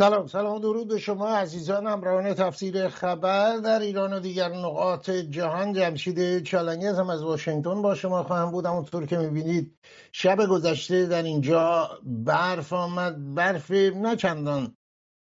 [0.00, 5.72] سلام سلام درود به شما عزیزان همراهان تفسیر خبر در ایران و دیگر نقاط جهان.
[5.72, 8.66] جمشید چالنگز هم از واشنگتن با شما خواهم بود.
[8.66, 9.78] همونطور که می‌بینید
[10.12, 13.34] شب گذشته در اینجا برف آمد.
[13.34, 14.76] برف نه چندان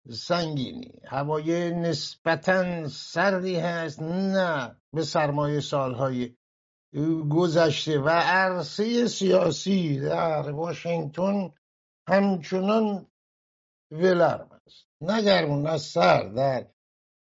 [0.09, 6.35] سنگینی هوای نسبتا سردی هست نه به سرمایه سالهای
[7.29, 7.99] گذشته.
[7.99, 11.51] و عرصه سیاسی در واشنگتن
[12.07, 13.07] همچنان
[13.91, 14.50] ولرم.
[15.01, 16.67] نه گرمون نه در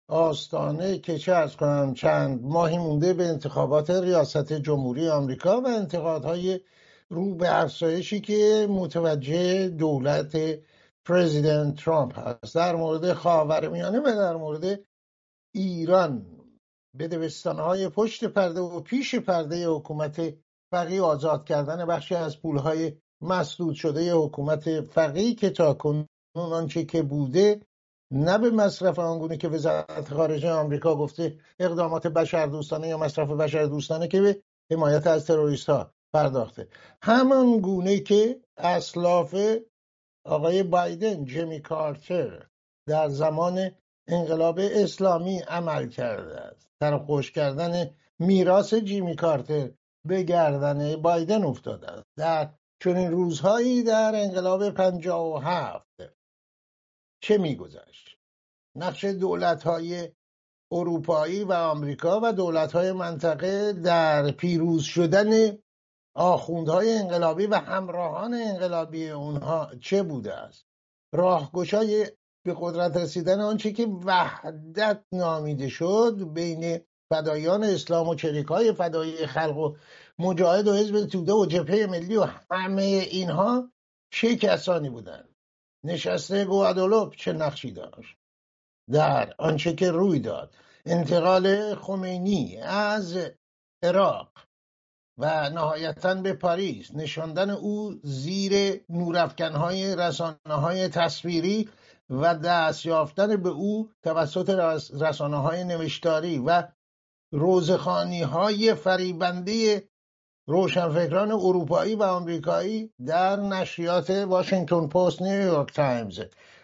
[0.09, 6.59] آستانه که چه از کنم چند ماهی مونده به انتخابات ریاست جمهوری آمریکا و انتقادهای
[7.09, 10.37] رو به افزایشی که متوجه دولت
[11.05, 12.55] پرزیدنت ترامپ هست.
[12.55, 14.79] در مورد خاورمیانه و در مورد
[15.55, 16.25] ایران
[16.97, 20.33] به های پشت پرده و پیش پرده حکومت
[20.71, 26.07] فقی آزاد کردن بخشی از پولهای مسدود شده حکومت فقی که کنون
[26.41, 27.61] آنچه که بوده
[28.11, 34.21] نه به مصرف آنگونه که وزارت خارجه آمریکا گفته اقدامات بشردوستانه یا مصرف بشردوستانه که
[34.21, 36.67] به حمایت از تروریست ها پرداخته.
[37.01, 39.35] همان گونه که اسلاف
[40.25, 42.47] آقای بایدن جمی کارتر
[42.87, 43.71] در زمان
[44.07, 46.67] انقلاب اسلامی عمل کرده است.
[47.05, 49.71] خوش کردن میراث جیمی کارتر
[50.05, 52.05] به گردن بایدن افتاده است.
[52.17, 52.49] در
[52.83, 55.86] چنین روزهایی در انقلاب پنجاه و هفت
[57.27, 58.17] چه میگذشت؟
[58.77, 60.09] نقش دولت های
[60.71, 65.57] اروپایی و آمریکا و دولت های منطقه در پیروز شدن
[66.15, 70.65] آخوندهای انقلابی و همراهان انقلابی اونها چه بوده است؟
[71.13, 72.11] راهگشای
[72.45, 79.25] به قدرت رسیدن آنچه که وحدت نامیده شد بین فدایان اسلام و چریک های فدایی
[79.25, 79.75] خلق و
[80.19, 83.71] مجاهد و حزب توده و جبهه ملی و همه اینها
[84.11, 85.36] چه کسانی بودند؟
[85.87, 88.17] نشسته گوادولوپ چه نقشی داشت؟
[88.91, 90.55] در آنچه که روی داد
[90.85, 93.17] انتقال خمینی از
[93.83, 94.29] عراق
[95.17, 101.69] و نهایتا به پاریس نشاندن او زیر نورافکنهای رسانه های تصویری
[102.09, 104.49] و دست یافتن به او توسط
[105.01, 106.63] رسانه های نوشتاری و
[107.31, 109.89] روضه‌خوانی های فریبنده
[110.47, 116.19] روشنفکران اروپایی و آمریکایی در نشریات واشنگتن پست نیویورک تایمز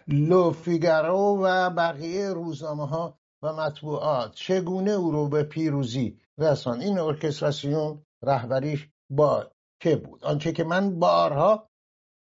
[0.08, 6.98] لو فیگارو و بقیه روزنامه ها و مطبوعات چگونه او رو به پیروزی رسان این
[6.98, 9.50] ارکستراسیون رهبریش با
[9.80, 11.70] که بود؟ آنچه که من بارها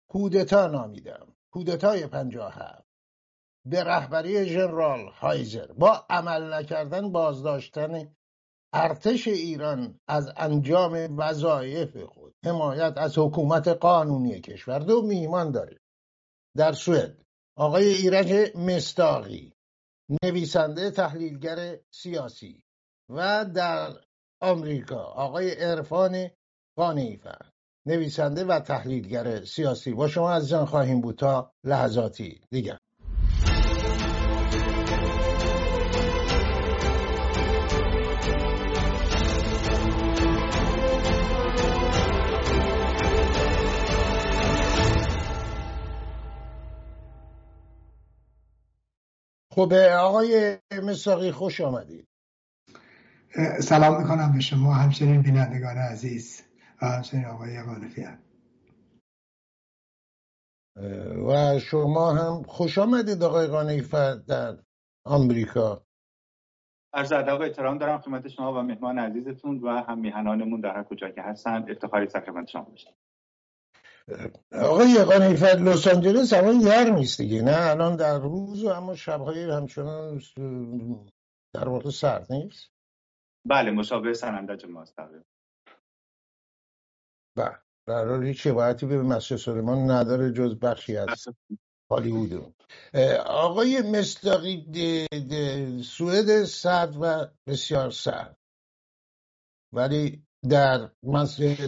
[0.07, 1.27] کودتا نامیدم.
[1.51, 2.87] کودتای پنجاه هفت.
[3.65, 5.71] به رهبری ژنرال هایزر.
[5.71, 8.15] با عمل نکردن بازداشتن
[8.73, 14.79] ارتش ایران از انجام وظایف خود حمایت از حکومت قانونی کشور.
[14.79, 15.79] دو میهمان داریم
[16.57, 17.23] در سوئد
[17.57, 19.53] آقای ایرج مستاقی
[20.23, 22.63] نویسنده تحلیلگر سیاسی.
[23.09, 23.93] و در
[24.41, 26.29] آمریکا آقای عرفان
[26.77, 27.49] قانیفر
[27.87, 29.93] نویسنده و تحلیلگر سیاسی.
[29.93, 32.77] با شما از جان خواهیم بود تا لحظاتی دیگر.
[49.55, 52.07] خب آقای مساقی خوش آمدید.
[53.59, 56.43] سلام می‌کنم به شما همچنین بینندگان عزیز
[56.81, 58.17] و همچنین آقای غانفیان
[61.27, 64.57] و شما هم خوش آمدید آقای قانیفر در
[65.05, 65.85] آمریکا.
[66.93, 70.83] عرض ادب و احترام دارم خدمت شما و مهمان عزیزتون و هم میهنانمون در هر
[70.83, 73.02] کجا که هستن افتخاری سر شما باشید
[74.51, 77.41] آقای قانیفر لس آنجلس الان گرم نیست دیگه.
[77.41, 80.21] نه الان در روز و اما شبهای همچنان
[81.53, 82.71] در واقع سرد نیست؟
[83.45, 84.95] بله مشابه سنندج ماست
[87.35, 91.27] بله در حال هیچ شباهتی به مسجد سلیمان نداره جز بخشی از
[91.91, 92.55] هالیوود
[93.25, 94.65] آقای مستاقی
[95.83, 98.37] سوئد سرد و بسیار سرد.
[99.73, 100.89] ولی در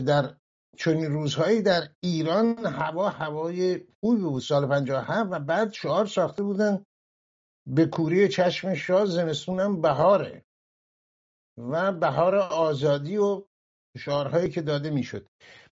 [0.05, 0.35] در
[0.77, 6.85] چنین روزهایی در ایران هوا هوای خوبی بود سال 57 و بعد شعار ساخته بودن.
[7.67, 10.45] به کوری چشم شاه زمستونم بهاره.
[11.57, 13.45] و بهار آزادی و
[13.97, 15.27] شعارهایی که داده می‌شد.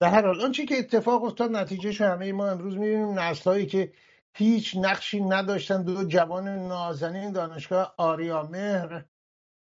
[0.01, 3.19] به هر حال آنچه که اتفاق افتاد نتیجهش همه ما امروز می‌بینیم.
[3.19, 3.93] نسلهایی که
[4.37, 9.05] هیچ نقشی نداشتن دو جوان نازنین دانشگاه آریا مهر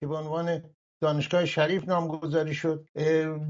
[0.01, 2.87] که به عنوان دانشگاه شریف نامگذاری شد.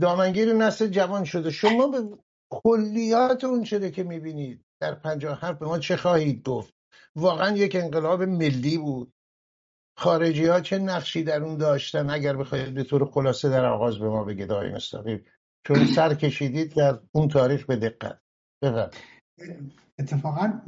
[0.00, 1.50] دامنگیر نسل جوان شده.
[1.50, 1.98] شما به
[2.50, 6.74] کلیات اون چه که می‌بینید؟ در پنجاه هفت به ما چه خواهید گفت؟
[7.16, 9.12] واقعا یک انقلاب ملی بود.
[9.98, 14.08] خارجی ها چه نقشی در اون داشتن؟ اگر بخواید به طور خلاصه در آغاز به
[14.08, 15.24] ما بگید آقای مستقیم
[15.66, 18.18] چون سر کشیدید در اون تاریخ به دقت.
[18.62, 18.94] بفرمایید.
[19.98, 20.60] اتفاقا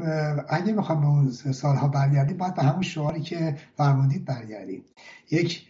[0.49, 4.85] اگه بخوام به اون سالها برگردیم باید به همون شعاری که فرمودید برگردیم.
[5.31, 5.67] یک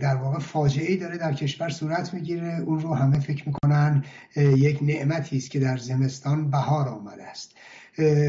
[0.00, 2.62] در واقع فاجعه ای داره در کشور صورت می‌گیره.
[2.66, 4.04] اون رو همه فکر می‌کنن
[4.36, 7.54] یک نعمتی است که در زمستان بهار آمده است.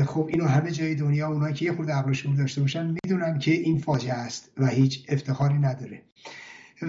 [0.05, 3.77] خب اینو همه جای دنیا اونایی که یه خورده عقل داشته باشن می‌دونن که این
[3.77, 6.01] فاجعه است و هیچ افتخاری نداره.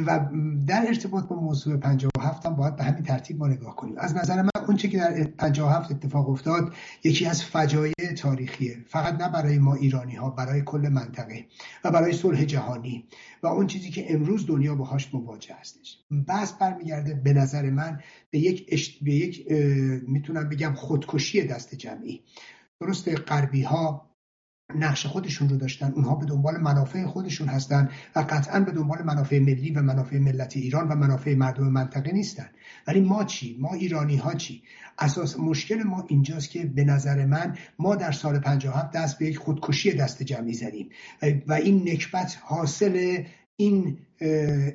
[0.07, 0.29] و
[0.67, 3.99] در ارتباط با موضوع 57 هم باید به همین ترتیب ما نگاه کنیم.
[3.99, 6.75] از نظر من اون که در 57 اتفاق افتاد
[7.05, 8.85] یکی از فجایع تاریخیه.
[8.89, 11.47] فقط نه برای ما ایرانی ها برای کل منطقه
[11.85, 13.05] و برای صلح جهانی
[13.43, 15.99] و اون چیزی که امروز دنیا باهاش مواجه هستش.
[16.29, 18.01] بس برمیگرده به نظر من
[18.31, 19.05] به یک اشت...
[19.05, 19.53] به یک
[20.09, 22.23] می‌تونم بگم خودکشی دست جمعی.
[22.81, 24.14] درسته غربی ها
[24.75, 25.93] نقش خودشون رو داشتن.
[25.93, 30.57] اونها به دنبال منافع خودشون هستن و قطعا به دنبال منافع ملی و منافع ملت
[30.57, 32.51] ایران و منافع مردم منطقه نیستن.
[32.87, 34.63] ولی ما چی؟ ما ایرانی ها چی؟
[34.99, 39.39] اساس مشکل ما اینجاست که به نظر من ما در سال 57 دست به یک
[39.39, 40.89] خودکشی دست جمعی زدیم
[41.47, 43.25] و این نکبت حاصل
[43.57, 43.99] این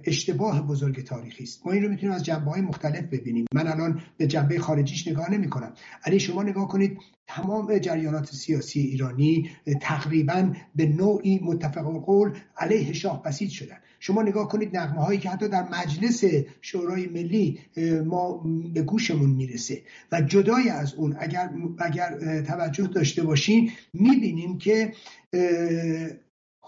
[0.05, 1.67] اشتباه بزرگ تاریخی است.
[1.67, 3.45] ما این رو می‌تونیم از جنبه های مختلف ببینیم.
[3.53, 5.73] من الان به جنبه خارجیش نگاه نمی کنم
[6.05, 6.97] علی شما نگاه کنید
[7.27, 9.49] تمام جریانات سیاسی ایرانی
[9.81, 13.77] تقریبا به نوعی متفق قول علیه شاه بسیج شدن.
[13.99, 16.23] شما نگاه کنید نغمه هایی که حتی در مجلس
[16.61, 17.59] شورای ملی
[18.05, 18.43] ما
[18.73, 19.81] به گوشمون می‌رسه.
[20.11, 21.49] و جدای از اون اگر
[21.79, 24.93] اگر توجه داشته باشین می‌بینیم که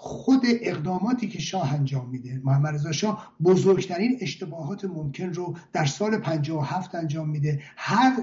[0.03, 2.41] خود اقداماتی که شاه انجام میده.
[2.43, 7.61] محمد رضا شاه بزرگترین اشتباهات ممکن رو در سال 57 انجام میده.
[7.77, 8.13] هر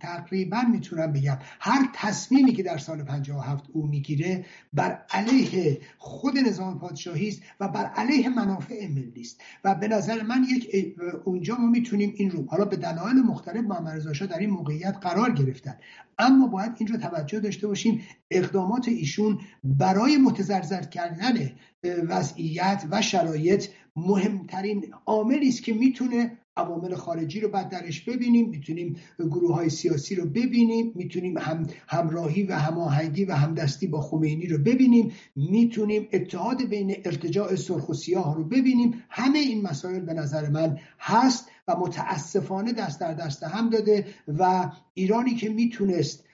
[0.00, 6.78] تقریبا می‌تونم بگم هر تصمیمی که در سال 57 او می‌گیره بر علیه خود نظام
[6.78, 9.40] پادشاهی است و بر علیه منافع ملی است.
[9.64, 13.96] و به نظر من یک اونجا ما می‌تونیم این رو حالا به دلایل مختلف محمد
[13.96, 15.76] رضا شاه در این موقعیت قرار گرفتن.
[16.20, 21.50] اما باید این رو توجه داشته باشیم اقدامات ایشون برای متزرزر کردن
[21.84, 28.96] وضعیت و شرایط مهمترین عاملی است که می‌تونه عوامل خارجی رو بعد درش ببینیم می‌تونیم
[29.18, 34.58] گروه های سیاسی رو ببینیم می‌تونیم هم همراهی و هماهنگی و همدستی با خمینی رو
[34.58, 39.02] ببینیم می‌تونیم اتحاد بین ارتجاع سرخ و سیاه رو ببینیم.
[39.08, 41.49] همه این مسائل به نظر من هست.
[41.78, 46.24] متاسفانه دست در دست هم داده و ایرانی که می‌تونست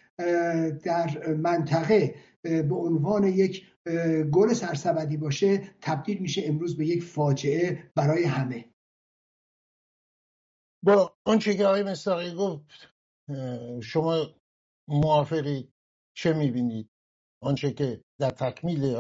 [0.85, 3.67] در منطقه به عنوان یک
[4.33, 8.65] گل سرسبدی باشه تبدیل میشه امروز به یک فاجعه برای همه.
[10.85, 12.89] با آنچه که آقای مستاقی گفت
[13.83, 14.27] شما
[14.89, 15.73] موافقی
[16.17, 16.91] چه می‌بینید؟
[17.43, 18.97] آنچه که در تکمیل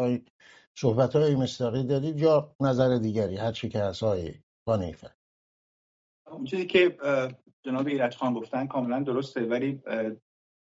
[0.79, 4.35] صحبت های مستاقی دارید یا نظر دیگری هر چی که هست های
[6.31, 6.97] اون چیزی که
[7.63, 9.83] جناب ایرج خان گفتن کاملا درسته ولی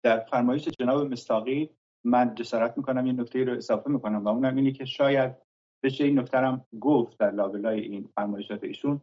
[0.04, 1.70] در فرمایش جناب مستاقی
[2.04, 5.36] من جسارت می‌کنم یه نکته رو اضافه می‌کنم و اونم اینه که شاید
[5.84, 9.02] بشه این نکته هم گفت در لابلای این فرمایشات ایشون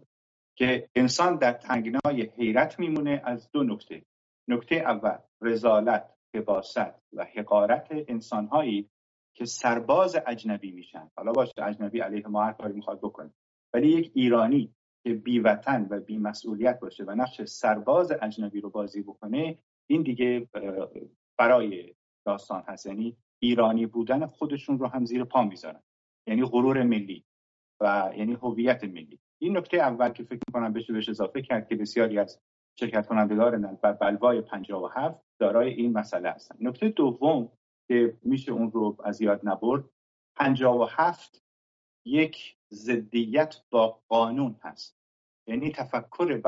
[0.59, 4.02] که انسان در تنگنای حیرت میمونه از دو نکته.
[4.49, 8.90] نکته اول رزالت حباست و حقارت انسانهایی
[9.35, 11.11] که سرباز اجنبی میشن.
[11.16, 13.31] حالا باشه اجنبی علیه ما هر کاری می‌خواد بکنه.
[13.75, 14.75] ولی یک ایرانی
[15.05, 20.03] که بی وطن و بی مسئولیت باشه و نقش سرباز اجنبی رو بازی بکنه این
[20.03, 20.49] دیگه
[21.39, 21.95] برای
[22.27, 22.87] داستان هست.
[22.87, 25.83] یعنی ایرانی بودن خودشون رو هم زیر پا می‌ذارن.
[26.27, 27.25] یعنی غرور ملی
[27.81, 29.19] و یعنی هویت ملی.
[29.39, 32.41] این نکته اول که فکر می‌کنم بشه بهش اضافه کرد که بسیاری از
[32.79, 36.57] شرکت کنندگان بر بلوای 57 دارای این مسئله هستن.
[36.61, 37.53] نکته دوم
[37.89, 39.85] که میشه اون رو از یاد نبرد
[40.37, 41.43] 57
[42.07, 44.97] یک ضدیت با قانون هست.
[45.47, 46.41] یعنی تفکر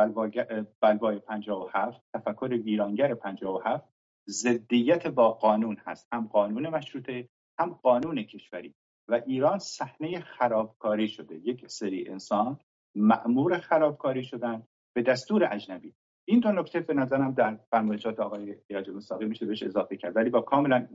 [0.81, 3.89] بلوای 57 تفکر ویرانگر 57
[4.29, 6.09] ضدیت با قانون هست.
[6.13, 7.29] هم قانون مشروطه
[7.59, 8.75] هم قانون کشوری.
[9.09, 11.35] و ایران صحنه خرابکاری شده.
[11.35, 12.59] یک سری انسان
[12.95, 14.63] معمور خرابکاری شدن
[14.95, 15.95] به دستور اجنبی.
[16.25, 20.17] این دو نکته به نظرم در فرمایشات آقای ایاج مصاقی میشه بهش اضافه کرد.
[20.17, 20.89] ولی با کاملا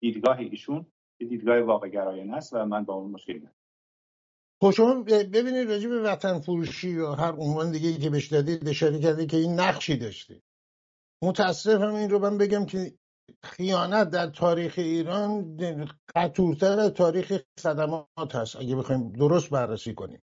[0.00, 0.86] دیدگاه ایشون
[1.18, 3.61] دیدگاه واقع گرایانه است و من با اون مشکلی ندارم.
[4.62, 8.98] خب شما ببینید راجع به وطن فروشی یا هر عنوان دیگه که بهش دادید اشاره
[9.00, 10.42] کردید که این نقشی داشته.
[11.22, 12.94] متاسفم این رو من بگم که
[13.42, 15.56] خیانت در تاریخ ایران
[16.16, 20.22] قطورتر تاریخ خدمات هست اگه بخوایم درست بررسی کنیم.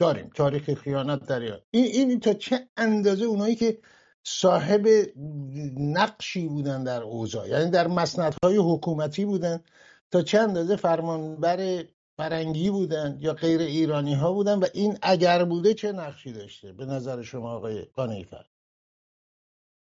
[0.00, 1.60] داریم تاریخ خیانت در ایران.
[1.70, 3.78] این, این تا چه اندازه اونایی که
[4.24, 4.88] صاحب
[5.76, 9.60] نقشی بودن در اوضاع یعنی در مسندهای حکومتی بودن
[10.10, 11.84] تا چند اندازه فرمانبر
[12.20, 16.84] فرنگی بودن یا غیر ایرانی ها بودن و این اگر بوده چه نقشی داشته؟ به
[16.84, 18.44] نظر شما آقای قانیفر.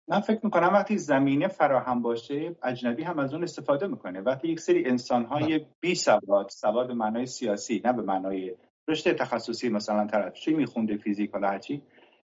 [0.08, 4.20] من فکر می‌کنم وقتی زمینه فراهم باشه اجنبی هم از اون استفاده می‌کنه.
[4.20, 5.66] وقتی یک سری انسان های بله.
[5.80, 8.56] بی سواد سواد به معنای سیاسی نه به معنای
[8.88, 11.82] رشته تخصصی مثلا طرف چی میخونده فیزیک و هرچی؟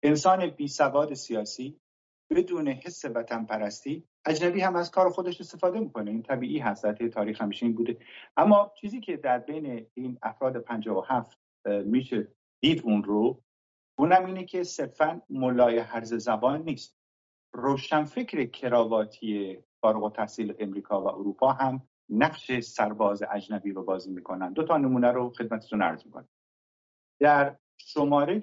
[0.04, 1.80] انسان بی سواد سیاسی
[2.30, 6.12] بدون حس وطن پرستی اجنبی هم از کار خودش استفاده می‌کنه.
[6.12, 7.98] این طبیعی هست در تاریخ همیشه این بوده.
[8.38, 12.28] اما چیزی که در بین این افراد 57 میشه
[12.62, 13.44] دید اون رو
[13.98, 16.98] اونم اینه که صرفا ملای حرز زبان نیست.
[17.54, 24.12] روشن فکر کراواتی فارغ و تحصیل امریکا و اروپا هم نقش سرباز اجنبی رو بازی
[24.12, 24.54] می‌کنن.
[24.54, 26.30] دو تا نمونه رو خدمتتون عرض می‌کنم.
[27.20, 28.42] در شماره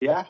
[0.00, 0.26] 10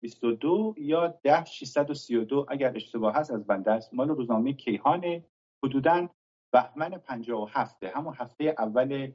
[0.00, 3.94] 22 یا 10 632 اگر اشتباه هست از بنده است.
[3.94, 5.24] مال روزنامه کیهان
[5.64, 6.08] حدودا
[6.52, 9.12] بهمن 57 همون هفته اول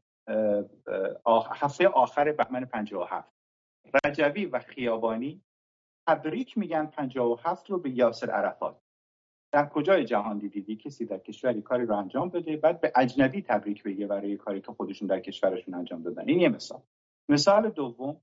[1.23, 1.63] آخ...
[1.63, 3.33] هفته آخر بهمن 57
[4.05, 5.41] رجوی و خیابانی
[6.07, 8.79] تبریک میگن 57 رو به یاسر عرفات.
[9.53, 13.41] در کجای جهان دیدی دی کسی در کشوری کاری رو انجام بده بعد به اجنبی
[13.41, 16.29] تبریک بگه برای کاری که خودشون در کشورشون انجام دادن.
[16.29, 16.81] این یه مثال.
[17.29, 18.21] مثال دوم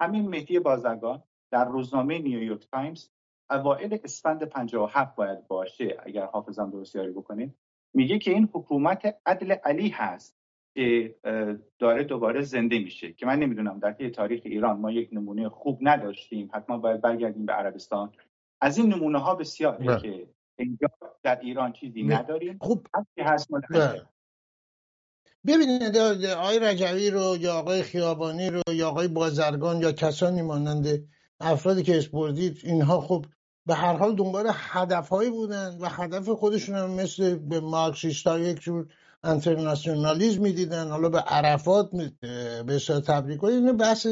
[0.00, 1.22] همین مهدی بازرگان.
[1.50, 3.08] در روزنامه نیویورک تایمز
[3.50, 7.54] اوائل اسفند 57 باید باشه اگر حافظم درست یاری بکنید
[7.94, 10.36] میگه که این حکومت عدل علی هست
[10.74, 11.14] که
[11.78, 15.78] داره دوباره زنده میشه که من نمی‌دونم در طی تاریخ ایران ما یک نمونه خوب
[15.80, 18.12] نداشتیم حتما باید برگردیم به عربستان.
[18.60, 20.88] از این نمونه ها بسیار که اینجا
[21.22, 22.58] در ایران چیزی نداریم.
[22.60, 22.86] خوب
[23.18, 23.48] هست
[25.46, 25.96] ببینید
[26.36, 31.08] آقای رجوی رو یا آقای خیابانی رو یا آقای بازرگان یا کسانی مانند
[31.40, 33.26] افرادی که اسپردید اینها خب
[33.66, 38.86] به هر حال دنبال هدفهایی بودن و هدف خودشون هم مثل به مارکسیست یک جور
[39.24, 41.90] انترناسیونالیزم می‌دیدن حالا به عرفات
[42.66, 44.06] به تبریک اینه بحث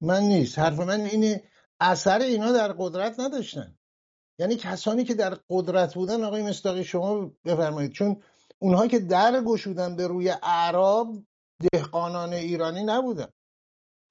[0.00, 0.58] من نیست.
[0.58, 1.42] حرف من اینه
[1.80, 3.76] اثر اینا در قدرت نداشتن.
[4.38, 7.92] یعنی کسانی که در قدرت بودن آقای مستاقی شما بفرمایید.
[7.92, 8.22] چون
[8.58, 11.08] اونها که در گشودن به روی اعراب
[11.72, 13.28] دهقانان ایرانی نبودن.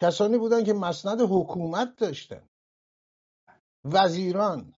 [0.01, 2.41] کسانی بودن که مسند حکومت داشتن.
[3.86, 4.74] وزیران.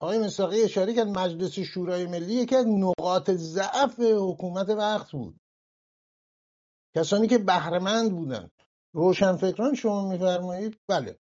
[0.00, 5.40] آقای مساقی اشاره کرد مجلس شورای ملی یکی از نقاط ضعف حکومت وقت بود.
[6.96, 8.50] کسانی که بهرهمند بودن.
[8.94, 11.18] روشنفکران شما میفرمایید؟ بله.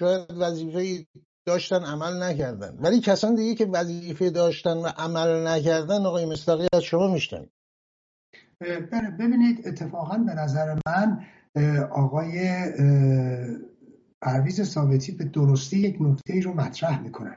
[0.00, 1.06] شاید وظیفه
[1.46, 2.78] داشتن عمل نکردن.
[2.78, 7.46] ولی کسان دیگه که وظیفه داشتن و عمل نکردن آقای مستقی از شما میشتن
[8.60, 11.26] بله، ببینید اتفاقا به نظر من
[11.90, 12.38] آقای
[14.22, 17.36] پرویز ثابتی به درستی یک نکته رو مطرح می‌کنن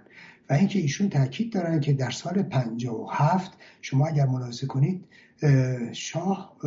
[0.49, 5.05] و اینکه ایشون تاکید دارن که در سال 57 شما اگر ملاحظه کنید
[5.91, 6.57] شاه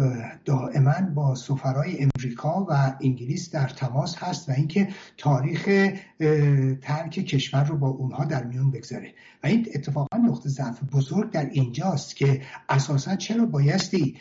[0.44, 5.64] دائما با سفرای امریکا و انگلیس در تماس هست و اینکه تاریخ
[6.82, 9.14] ترک کشور رو با اونها در میون بگذاره.
[9.44, 14.16] و این اتفاقا نقطه ضعف بزرگ در اینجاست که اساسا چرا بایستی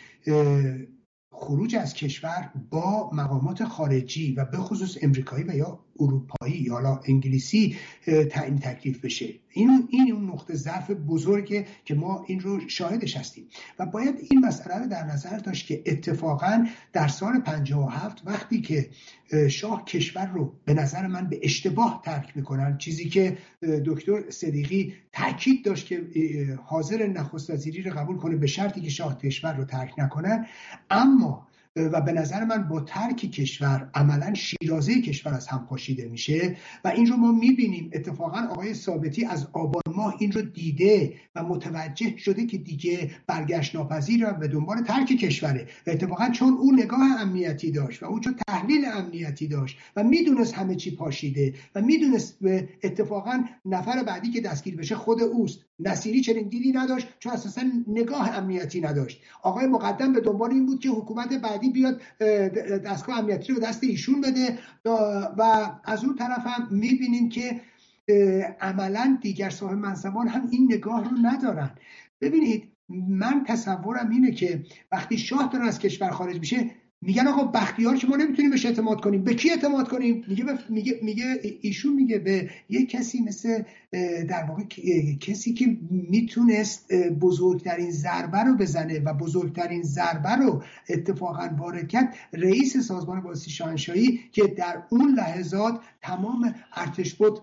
[1.37, 7.75] خروج از کشور با مقامات خارجی و به خصوص امریکایی و یا اروپایی یا انگلیسی
[8.05, 9.25] تعیین تکلیف بشه.
[9.51, 13.47] این این اون نقطه ضعف بزرگه که ما این رو شاهدش هستیم.
[13.79, 18.89] و باید این مسئله رو در نظر داشت که اتفاقا در سال 57 وقتی که
[19.49, 23.37] شاه کشور رو به نظر من به اشتباه ترک می‌کنن چیزی که
[23.85, 26.01] دکتر صدیقی تاکید داشت که
[26.63, 30.45] حاضر نخست وزیری رو قبول کنه به شرطی که شاه کشور رو ترک نکنن
[30.89, 36.55] اما و به نظر من با ترک کشور عملا شیرازه کشور از هم پاشیده میشه
[36.83, 37.89] و این رو ما می‌بینیم.
[37.93, 43.75] اتفاقا آقای ثابتی از آبان ماه این رو دیده و متوجه شده که دیگه برگشت
[43.75, 45.67] ناپذیر و به دنبال ترک کشوره.
[45.87, 50.53] و اتفاقا چون او نگاه امنیتی داشت و او چون تحلیل امنیتی داشت و می‌دونست
[50.53, 52.37] همه چی پاشیده و می‌دونست
[52.83, 55.64] اتفاقا نفر بعدی که دستگیر بشه خود اوست.
[55.79, 59.21] نصیری چنین دیدی نداشت چون اساسا نگاه امنیتی نداشت.
[59.41, 62.01] آقای مقدم به دنبال این بود که حکومت بعدی بیاد
[62.85, 64.59] دستگاه امنیتی رو دست ایشون بده.
[65.37, 67.61] و از اون طرف هم می‌بینیم که
[68.61, 71.71] عملا دیگر صاحب منصبان هم این نگاه رو ندارن.
[72.21, 72.71] ببینید
[73.09, 76.71] من تصورم اینه که وقتی شاه داره از کشور خارج میشه
[77.05, 79.23] میگن آقا بختیار که ما نمی‌تونیم بهش اعتماد کنیم.
[79.23, 83.63] به کی اعتماد کنیم؟ میگه میگه میگه ایشون میگه به یه کسی مثل
[84.29, 84.63] در واقع
[85.21, 91.91] کسی که می‌تونست بزرگترین ضربه رو بزنه و بزرگترین ضربه رو اتفاقا وارد
[92.33, 97.39] رئیس سازمان بازی شاهنشاهی که در اون لحظات تمام ارتش بود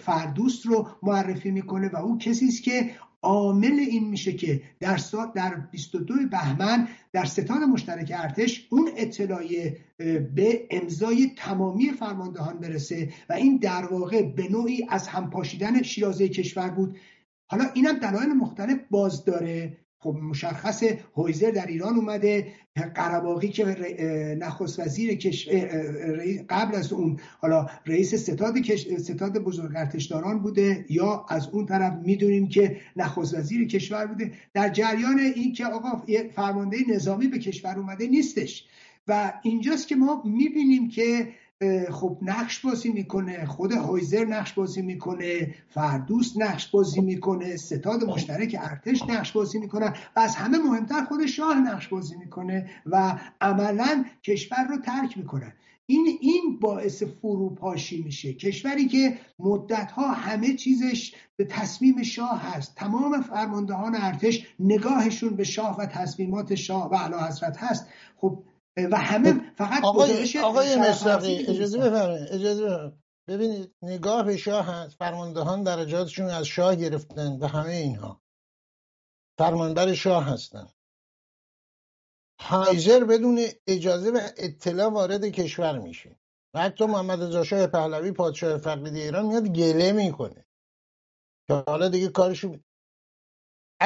[0.00, 2.90] فردوست رو معرفی می‌کنه و او کسی است که
[3.24, 9.76] عامل این میشه که در سال در 22 بهمن در ستاد مشترک ارتش اون اطلاعیه
[10.34, 16.70] به امضای تمامی فرماندهان برسه و این در واقع به نوعی از همپاشیدن شیرازه کشور
[16.70, 16.96] بود.
[17.46, 19.83] حالا اینم دلایل مختلف باز داره.
[20.04, 20.84] خب مشخص
[21.16, 22.46] هویزر در ایران اومده
[22.94, 23.64] قرباقی که
[24.40, 25.18] نخست وزیر
[26.48, 28.54] قبل از اون حالا رئیس ستاد
[28.98, 34.32] ستاد بزرگ ارتشداران بوده یا از اون طرف می‌دونیم که نخست وزیر کشور بوده.
[34.54, 36.02] در جریان این که آقا
[36.34, 38.64] فرمانده نظامی به کشور اومده نیستش.
[39.08, 41.28] و اینجاست که ما می‌بینیم که
[41.90, 48.56] خب نقش بازی می‌کنه خود هایزر نقش بازی می‌کنه فردوس نقش بازی می‌کنه ستاد مشترک
[48.60, 54.04] ارتش نقش بازی می‌کنه و از همه مهمتر خود شاه نقش بازی می‌کنه و عملا
[54.22, 55.52] کشور رو ترک می‌کنه
[55.86, 58.32] این این باعث فروپاشی میشه.
[58.32, 62.74] کشوری که مدت ها همه چیزش به تصمیم شاه هست.
[62.76, 67.86] تمام فرماندهان ارتش نگاهشون به شاه و تصمیمات شاه و اعلی حضرت هست.
[68.16, 68.38] خب
[68.76, 72.92] و همه خب، فقط آقای, آقای مصدقی اجازه بفرمایید اجازه
[73.28, 74.96] ببینید نگاه به شاه هست.
[74.96, 78.22] فرماندهان درجاتشون از شاه گرفتن و همه اینها.
[79.38, 80.68] فرمانبر شاه هستن.
[82.40, 86.18] هایزر بدون اجازه و اطلاع وارد کشور میشه.
[86.54, 90.46] و حتی محمد رضا شاه پهلوی پادشاه فقید ایران میاد گله می‌کنه.
[91.48, 92.56] که حالا دیگه کارشو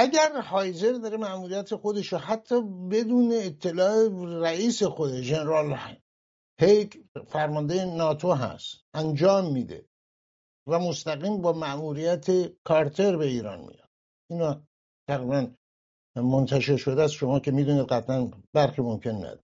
[0.01, 4.09] اگر هایزر داره معمولیت خودش رو حتی بدون اطلاع
[4.41, 5.79] رئیس خود جنرال
[6.61, 9.89] هیک فرمانده ناتو هست انجام میده
[10.67, 12.27] و مستقیم با معمولیت
[12.65, 13.89] کارتر به ایران میاد.
[14.31, 14.63] اینا
[15.09, 15.51] تقریبا
[16.17, 17.15] منتشر شده است.
[17.15, 19.45] شما که می‌دونید قطعا برخی ممکن نداره.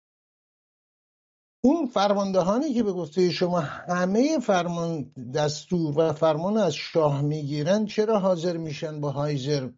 [1.64, 8.18] اون فرماندهانی که به گفته شما همه فرمان دستور و فرمان از شاه می‌گیرن چرا
[8.18, 9.70] حاضر میشن با هایزر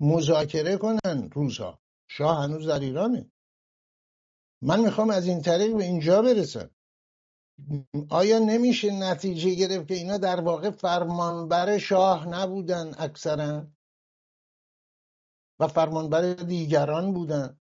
[0.00, 3.30] مذاکره کنن روزها شاه هنوز در ایرانه.
[4.62, 6.70] من می‌خوام از این طریق به اینجا برسم.
[8.08, 13.66] آیا نمیشه نتیجه گرفت که اینا در واقع فرمانبر شاه نبودن اکثرا؟
[15.60, 17.60] و فرمانبر دیگران بودن.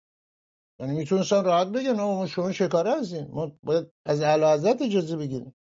[0.81, 5.55] یعنی می‌تونستن راحت بگن ما شما شکاره هستیم ما باید از اعلی حضرت اجازه بگیریم.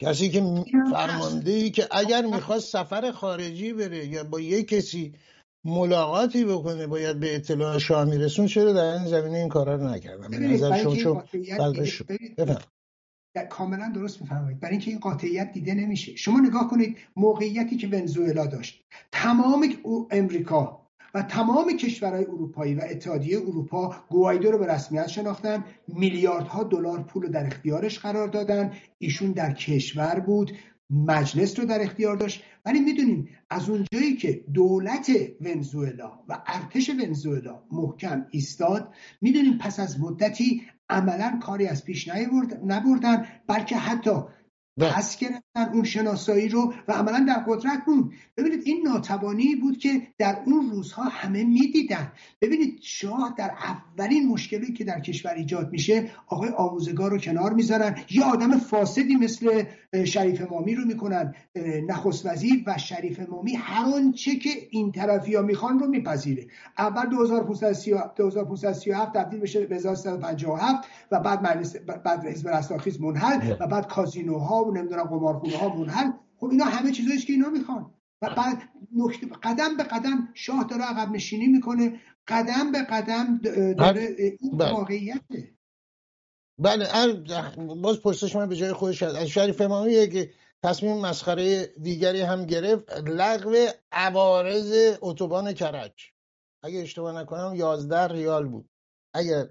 [0.00, 5.14] کسی که فرمانده ای که اگر می‌خواست سفر خارجی بره یا با یه کسی
[5.66, 10.30] ملاقاتی بکنه باید به اطلاع شاه میرسون چرا در این زمینه این کارا رو نکردن؟
[10.30, 11.22] به نظر شما
[13.50, 14.60] کاملا درست میفرمایید.
[14.60, 16.16] برای اینکه این قاطعیت دیده نمیشه.
[16.16, 18.84] شما نگاه کنید موقعیتی که ونزوئلا داشت.
[19.12, 19.68] تمام
[20.10, 25.64] امریکا و تمام کشورهای اروپایی و اتحادیه اروپا گوایدو رو به رسمیت شناختن.
[25.88, 28.72] میلیاردها دلار پول در اختیارش قرار دادن.
[28.98, 30.52] ایشون در کشور بود.
[30.90, 37.62] مجلس رو در اختیار داشت ولی می‌دونیم از اونجایی که دولت ونزوئلا و ارتش ونزوئلا
[37.72, 42.08] محکم ایستاد می‌دونیم پس از مدتی عملا کاری از پیش
[42.64, 44.10] نبردن بلکه حتی
[44.80, 45.18] پس.
[45.18, 50.38] گرفتن اون شناسایی رو و عملا در قدرت بود ببینید این ناتوانی بود که در
[50.46, 52.12] اون روزها همه می‌دیدن.
[52.40, 57.96] ببینید شاه در اولین مشکلی که در کشور ایجاد میشه آقای آموزگار رو کنار می‌ذارن.
[58.10, 59.64] یه آدم فاسدی مثل
[60.04, 61.34] شریف مامی رو می‌کنن.
[61.88, 66.46] نخست وزیر و شریف مامی هر آنچه که این طرفی ها می‌خوان رو میپذیره.
[66.78, 73.88] اول 2537 تبدیل بشه به 1357 و بعد مجلس بعد حزب رستاخیز منحل و بعد
[73.88, 75.06] کازینوها و نمی‌دونم
[75.50, 77.94] قمارخونه ها منحل خب اینا همه چیزایی که اینا می‌خوان.
[78.22, 78.62] و بعد
[78.96, 82.00] نکته قدم به قدم شاه داره عقب نشینی می‌کنه.
[82.28, 83.38] قدم به قدم
[83.78, 84.72] داره این بله.
[84.72, 85.56] واقعیته.
[86.58, 86.86] بله
[87.82, 90.30] باز پرسش من به جای خودش هست از شریف امامی که
[90.62, 93.54] تصمیم مسخره دیگری هم گرفت لغو
[93.92, 96.10] عوارض اتوبان کرج.
[96.62, 98.68] اگه اشتباه نکنم 11 ریال بود.
[99.14, 99.48] اگر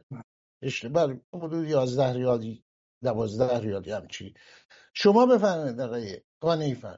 [0.62, 2.64] اشتباه بله، حدود 11 ریالی
[3.04, 4.34] 12 ریالی همچی
[4.98, 6.98] شما بفرمایید آقای قانیفر.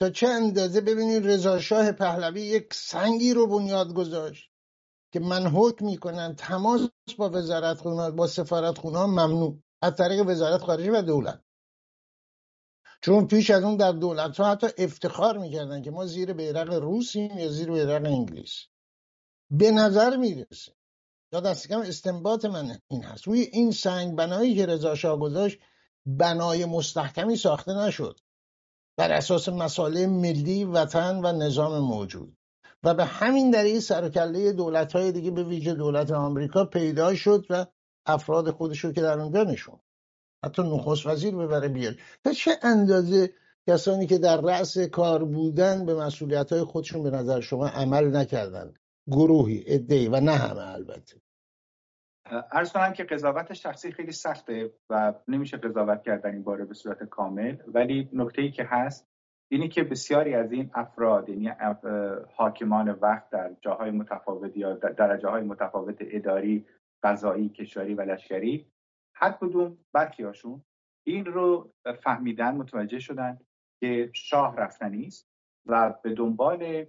[0.00, 4.50] تا چه اندازه ببینید رضا شاه پهلوی یک سنگی رو بنیاد گذاشت
[5.12, 6.80] که من حکم می‌کنن تماس
[7.18, 9.58] با وزارت خونه با سفارت خونه ممنوع.
[9.82, 11.42] از طریق وزارت خارجه و دولت.
[13.02, 17.38] چون پیش از اون در دولت ها حتی افتخار می‌کردن که ما زیر بیرق روسیم
[17.38, 18.66] یا زیر بیرق انگلیس.
[19.50, 20.72] به نظر می‌رسه
[21.32, 23.24] یا دست کم استنباط من این هست.
[23.24, 25.58] روی این سنگ بنایی که رضا شاه گذاشت
[26.06, 28.20] بنای مستحکمی ساخته نشد.
[28.96, 32.36] بر اساس مسائل ملی وطن و نظام موجود.
[32.84, 37.66] و به همین دلیل سرکله دولت های دیگه به ویژه دولت آمریکا پیدا شد و
[38.06, 39.80] افراد خودشو که در اونجا نشون
[40.44, 43.32] حتی نخست وزیر ببره بیاد تا چه اندازه
[43.68, 48.74] کسانی که در رأس کار بودن به مسئولیت های خودشون به نظر شما عمل نکردن؟
[49.06, 51.21] گروهی ادهی و نه همه البته.
[52.26, 57.02] ارز کنم که قضاوت شخصی خیلی سخته و نمیشه قضاوت کردن این باره به صورت
[57.02, 57.56] کامل.
[57.66, 59.08] ولی نکته ای که هست
[59.50, 61.48] اینی که بسیاری از این افراد یعنی
[62.36, 66.66] حاکمان وقت در جاهای متفاوت یا درجه های متفاوت اداری
[67.02, 68.66] قضایی کشوری و لشکری
[69.14, 70.62] هر کدوم برخیاشون
[71.06, 73.38] این رو فهمیدن متوجه شدن
[73.80, 75.28] که شاه رفتنی است
[75.66, 76.86] و به دنبال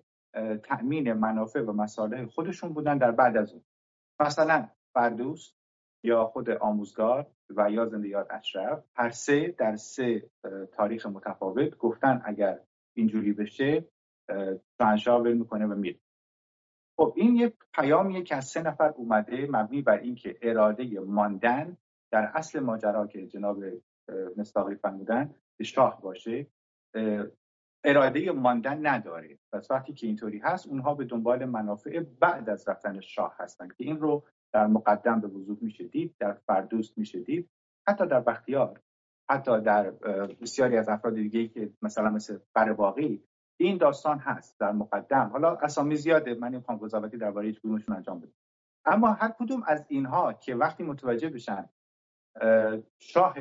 [0.63, 3.63] تأمین منافع و مصالح خودشون بودن در بعد از اون.
[4.19, 5.53] مثلا فردوس
[6.03, 10.29] یا خود آموزگار و یا زنده یاد اشرف هر سه در سه
[10.71, 12.59] تاریخ متفاوت گفتن اگر
[12.93, 13.85] اینجوری بشه
[14.81, 15.99] شاهنشاه ول می‌کنه و میره.
[16.97, 21.77] خب این یک پیامیه که از سه نفر اومده مبنی بر اینکه اراده ماندن
[22.11, 23.63] در اصل ماجرا که جناب
[24.37, 26.47] مستاقی فرمودن شاه باشه
[27.83, 29.39] اراده ماندن نداره.
[29.53, 33.75] پس وقتی که اینطوری هست اونها به دنبال منافع بعد از رفتن شاه هستن که
[33.83, 37.49] این رو در مقدم به وضوح میشه دید در فردوست میشه دید.
[37.87, 38.81] حتی در بختیار
[39.29, 39.91] حتی در
[40.41, 42.39] بسیاری از افراد دیگه که مثلا مثل
[42.77, 43.23] باقی
[43.59, 45.29] این داستان هست در مقدم.
[45.29, 48.33] حالا اسامی زیاده من نمی‌خوام قضاوتی درباره هیچ کدومشون انجام بدم.
[48.85, 51.69] اما هر کدوم از اینها که وقتی متوجه بشن
[52.99, 53.35] شاه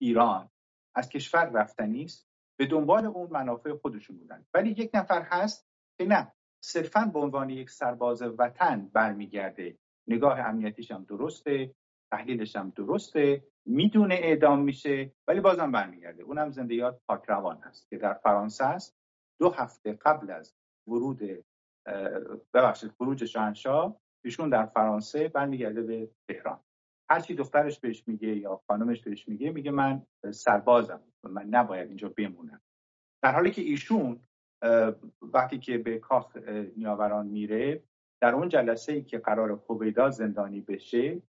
[0.00, 0.50] ایران
[0.94, 4.44] از کشور رفتنی است به دنبال اون منافع خودشون بودن.
[4.54, 5.68] ولی یک نفر هست
[5.98, 6.32] که نه.
[6.64, 9.78] صرفا به عنوان یک سرباز وطن برمیگرده.
[10.08, 11.74] نگاه امنیتیش هم درسته
[12.12, 16.22] تحلیلش هم درسته می‌دونه اعدام میشه ولی بازم برمیگرده.
[16.22, 18.96] اونم زنده یاد پاکروان هست که در فرانسه است.
[19.40, 20.54] دو هفته قبل از
[20.88, 21.20] ورود
[22.54, 26.60] ببخشید خروج شاهنشاه ایشون در فرانسه برمیگرده به تهران.
[27.10, 31.02] هرچی دخترش بهش میگه یا خانمش بهش میگه میگه من سربازم.
[31.24, 32.60] من نباید اینجا بمونم.
[33.22, 34.20] در حالی که ایشون
[35.22, 36.36] وقتی که به کاخ
[36.76, 37.82] نیاوران میره
[38.20, 41.22] در اون جلسه ای که قرار خوبیدا زندانی بشه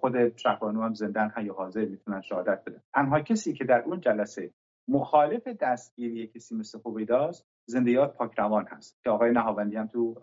[0.00, 2.82] خود شهبانو هم زندان حی حاضر می‌تونن شهادت بدن.
[2.94, 4.50] تنها کسی که در اون جلسه
[4.88, 10.20] مخالف دستگیری کسی مثل خوبیداست زندیات پاکروان هست که آقای نهاوندی هم تو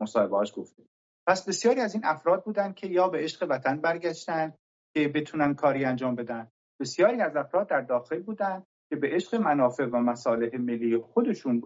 [0.00, 0.82] مصاحبهاش گفته.
[1.26, 4.54] پس بسیاری از این افراد بودن که یا به عشق وطن برگشتن
[4.94, 6.48] که بتونن کاری انجام بدن.
[6.80, 11.62] بسیاری از افراد در داخل بودن که به عشق منافع و مصالح ملی خودشون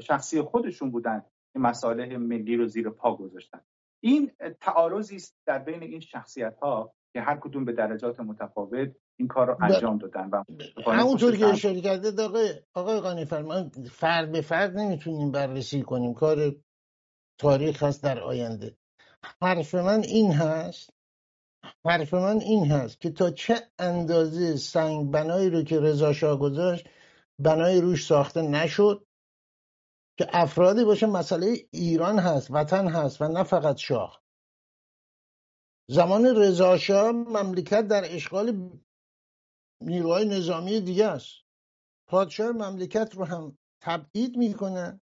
[0.00, 3.60] شخصی خودشون بودن که مصالح ملی رو زیر پا گذاشتن.
[4.02, 9.28] این تعارضی است در بین این شخصیت ها که هر کدوم به درجات متفاوت این
[9.28, 10.30] کار رو انجام دادن
[10.86, 16.14] و همونطور که اشاره کرده آقای آقای قانی فرمان فرد به فرد نمی‌تونیم بررسی کنیم.
[16.14, 16.54] کار
[17.38, 18.76] تاریخ هست در آینده.
[19.42, 20.93] حرف من این هست
[21.86, 26.88] حرف من این هست که تا چه اندازه سنگ بنایی رو که رضا شاه گذاشت
[27.38, 29.06] بنای روش ساخته نشد
[30.18, 34.22] که افرادی باشه مسئله ایران هست وطن هست و نه فقط شاه.
[35.90, 38.70] زمان رضا شاه مملکت در اشغال
[39.80, 41.34] نیروهای نظامی دیگه است.
[42.08, 45.00] پادشاه مملکت رو هم تبعید می‌کنه.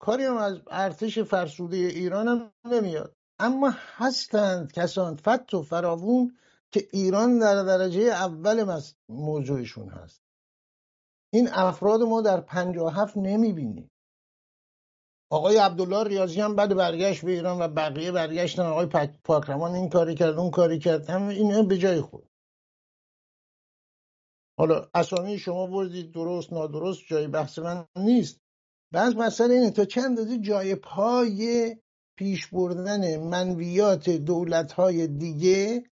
[0.00, 3.16] کاری هم از ارتش فرسوده ایران هم نمیاد.
[3.40, 6.36] اما هستند کسان فت و فراوون
[6.72, 10.22] که ایران در درجه اول موضوعشون هست.
[11.32, 13.90] این افراد ما در پنجاه هفت نمی‌بینیم.
[15.32, 18.62] آقای عبدالله ریاضی هم بعد برگشت به ایران و بقیه برگشتن.
[18.62, 18.86] آقای
[19.24, 21.10] پاکرمان این کاری کرد اون کاری کرد.
[21.10, 22.30] هم این به جای خود.
[24.58, 28.40] حالا اسامی شما بردید درست نادرست جای بحث من نیست.
[28.92, 31.76] بعض مسئله اینه تا چند اندازه جای پای
[32.20, 35.90] پیش بردن منویات دولت های دیگه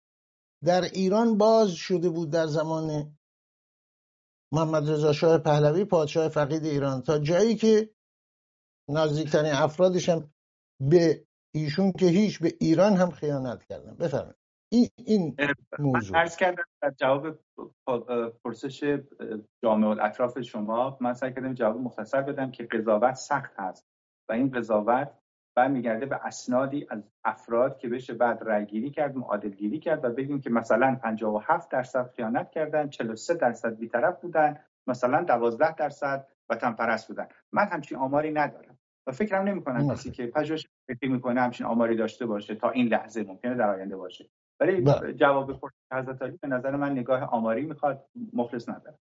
[0.63, 3.17] در ایران باز شده بود در زمان
[4.53, 7.01] محمد رضا شاه پهلوی پادشاه فقید ایران.
[7.01, 7.89] تا جایی که
[8.89, 10.33] نزدیکترین افرادش هم
[10.89, 13.95] به ایشون که هیچ به ایران هم خیانت کردن.
[13.95, 14.35] بفرمایید.
[14.71, 15.37] این این
[15.79, 17.39] موضوع عرض کردم در جواب
[18.43, 18.99] پرسش
[19.63, 23.87] جامعه اطراف شما من سعی کردم جواب مختصر بدم که قضاوت سخت هست
[24.29, 25.20] و این قضاوت
[25.55, 30.41] برمیگرده به اسنادی از افراد که بشه بعد رأیگیری کرد معادل گیری کرد و بگیم
[30.41, 37.07] که مثلا 57 درصد خیانت کردن 43 درصد بیطرف بودن مثلا 12 درصد وطن پرست
[37.07, 37.27] بودن.
[37.51, 41.95] من همچین آماری ندارم و فکرم نمی کنم کسی که پژوهش فکر می‌کنه همچین آماری
[41.95, 44.29] داشته باشه تا این لحظه ممکنه در آینده باشه.
[44.59, 45.13] ولی بله.
[45.13, 48.97] جواب پرسش حضرت علی به نظر من نگاه آماری می‌خواد مخلص نداره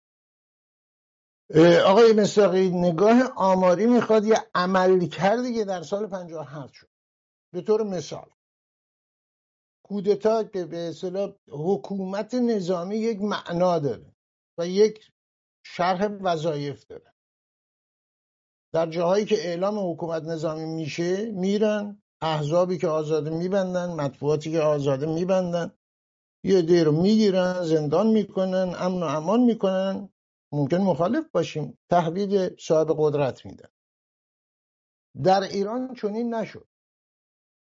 [1.86, 6.90] آقای مصداقی نگاه آماری می‌خواد یه عمل کردی که در سال 57 شد.
[7.54, 8.30] به طور مثال
[9.84, 14.16] کودتا که به اصطلاح حکومت نظامی یک معنا داره
[14.58, 15.12] و یک
[15.66, 17.14] شرح وظایف دارن
[18.74, 25.06] در جاهایی که اعلام حکومت نظامی میشه میرن احزابی که آزاده میبندن مطبوعاتی که آزاده
[25.06, 25.72] میبندن
[26.44, 30.10] یه دیر رو می‌گیرن زندان می‌کنن امن و امان می‌کنن.
[30.52, 31.78] ممکن مخالف باشیم.
[31.90, 33.70] تحویل صاحب قدرت میدن
[35.24, 36.68] در ایران چنین نشد.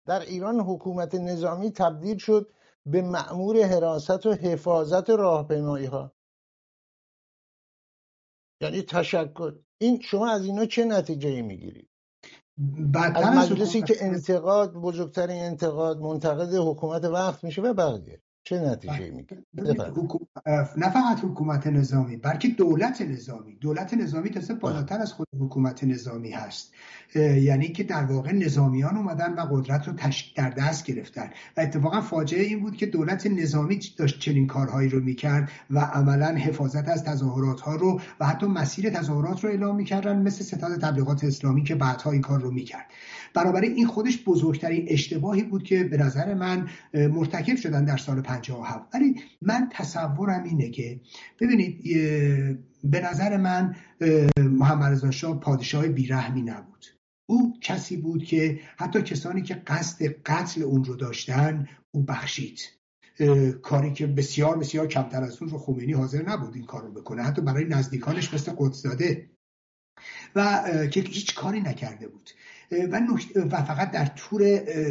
[0.06, 2.52] در ایران حکومت نظامی تبدیل شد
[2.86, 6.12] به مأمور حراست و حفاظت راهپیمایی ها
[8.60, 11.90] یعنی تشکر این شما از اینا چه نتیجه می‌گیرید؟
[13.14, 18.22] از مجلسی که انتقاد بزرگترین انتقاد منتقد حکومت وقت میشه و بقیه.
[18.44, 19.44] چه نتیجه می‌گیره؟
[20.76, 23.54] نه فقط حکومت نظامی بلکه دولت نظامی.
[23.54, 26.72] دولت نظامی تازه بالاتر از خود حکومت نظامی هست.
[27.14, 29.94] یعنی که در واقع نظامیان اومدن و قدرت رو
[30.36, 31.30] در دست گرفتن.
[31.56, 36.34] و اتفاقا فاجعه این بود که دولت نظامی داشت چنین کارهایی رو می‌کرد و عملا
[36.34, 41.24] حفاظت از تظاهرات ها رو و حتی مسیر تظاهرات رو اعلام می‌کردن مثل ستاد تبلیغات
[41.24, 42.86] اسلامی که بعدها این کار رو می‌کرد.
[43.34, 48.94] بنابراین این خودش بزرگترین اشتباهی بود که به نظر من مرتکب شدن در سال 57
[48.94, 51.00] ولی من تصورم اینه که
[51.40, 51.82] ببینید
[52.84, 53.76] به نظر من
[54.36, 56.86] محمد رضا شاه پادشاه بیرحمی نبود.
[57.28, 62.60] او کسی بود که حتی کسانی که قصد قتل اون رو داشتن او بخشید.
[63.62, 67.22] کاری که بسیار بسیار کمتر از اون رو خمینی حاضر نبود این کار رو بکنه
[67.22, 69.30] حتی برای نزدیکانش مثل قدسزاده
[70.36, 72.30] و که هیچ کاری نکرده بود.
[72.70, 73.00] و,
[73.36, 74.42] و فقط در تور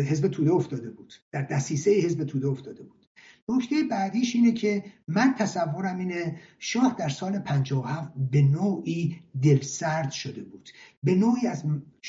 [0.02, 1.14] حزب توده افتاده بود.
[1.32, 3.06] در دسیسه حزب توده افتاده بود.
[3.50, 10.44] نکته بعدیش اینه که من تصورم اینه شاه در سال 57 به نوعی دلسرد شده
[10.44, 10.70] بود.
[11.04, 11.64] به نوعی از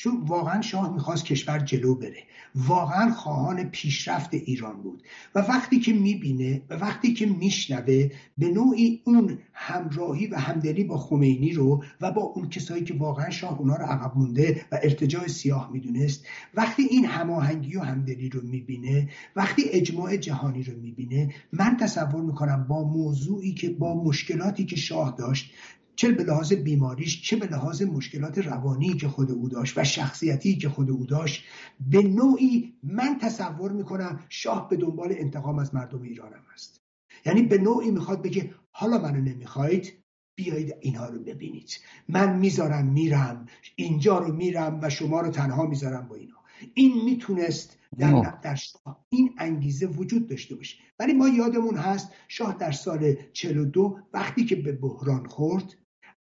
[0.06, 2.22] واقعا شاه می‌خواست کشور جلو بره.
[2.54, 5.02] واقعا خواهان پیشرفت ایران بود.
[5.34, 10.98] و وقتی که می‌بینه و وقتی که میشنوه به نوعی اون همراهی و همدلی با
[10.98, 15.26] خمینی رو و با اون کسایی که واقعا شاه اونا رو عقب مونده و ارتجاع
[15.26, 21.76] سیاه می‌دونست وقتی این هماهنگی و همدلی رو می‌بینه وقتی اجماع جهانی رو می‌بینه من
[21.76, 25.52] تصور می‌کنم با موضوعی که با مشکلاتی که شاه داشت
[26.00, 30.56] چه به لحاظ بیماریش چه به لحاظ مشکلات روانی که خود او داشت و شخصیتی
[30.56, 31.44] که خود او داشت
[31.80, 36.80] به نوعی من تصور می‌کنم شاه به دنبال انتقام از مردم ایرانم است.
[37.26, 39.92] یعنی به نوعی می‌خواد بگه حالا منو نمی‌خواید
[40.34, 41.70] بیایید اینها رو ببینید.
[42.08, 46.36] من می‌ذارم میرم اینجا رو میرم و شما رو تنها می‌ذارم با اینا.
[46.74, 50.76] این می‌تونست در, در شاه این انگیزه وجود داشته باشه.
[50.98, 55.74] ولی ما یادمون هست شاه در سال 42 وقتی که به بحران خورد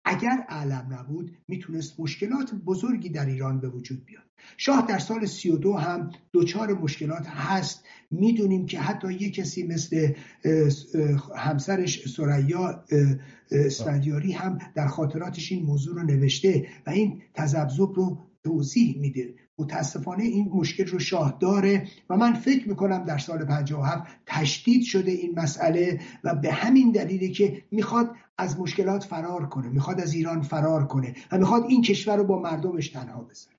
[0.05, 4.23] اگر علم نبود می‌تونست مشکلات بزرگی در ایران به وجود بیاد.
[4.57, 7.85] شاه در سال 32 هم دچار مشکلات هست.
[8.11, 10.13] می‌دونیم که حتی یه کسی مثل
[11.35, 12.83] همسرش سریا
[13.51, 19.33] اسفندیاری هم در خاطراتش این موضوع رو نوشته و این تذبذب رو توضیح میده.
[19.57, 25.11] متاسفانه این مشکل رو شاه داره و من فکر می‌کنم در سال 57 تشدید شده
[25.11, 30.41] این مسئله و به همین دلیلی که می‌خواد از مشکلات فرار کنه می‌خواد از ایران
[30.41, 33.53] فرار کنه و می‌خواد این کشور رو با مردمش تنها بذاره.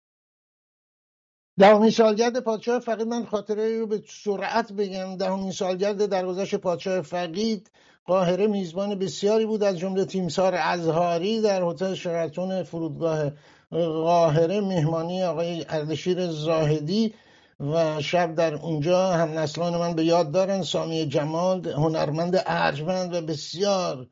[1.59, 5.17] دهمین سالگرد پادشاه فقید من خاطره رو به سرعت بگم.
[5.17, 7.71] دهمین سالگرد درگذشت پادشاه فقید
[8.05, 13.33] قاهره میزبان بسیاری بود از جمله تیمسار ازهاری در هتل شراتون فرودگاه
[13.83, 17.15] قاهره مهمانی آقای اردشیر زاهدی
[17.61, 23.21] و شب در اونجا هم نسلان من به یاد دارن سامی جمال هنرمند ارجمند و
[23.21, 24.07] بسیار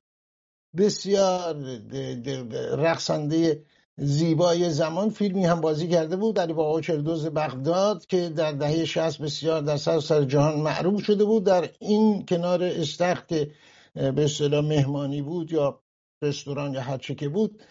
[0.76, 1.56] بسیار
[2.76, 3.62] رقصنده
[3.96, 9.22] زیبای زمان فیلمی هم بازی کرده بود در با چلدوز بغداد که در دهه 60
[9.22, 11.44] بسیار در سر سر جهان معروف شده بود.
[11.44, 13.50] در این کنار استخ که
[13.94, 15.80] به اصطلاح مهمانی بود یا
[16.22, 17.62] رستوران یا هرچه که بود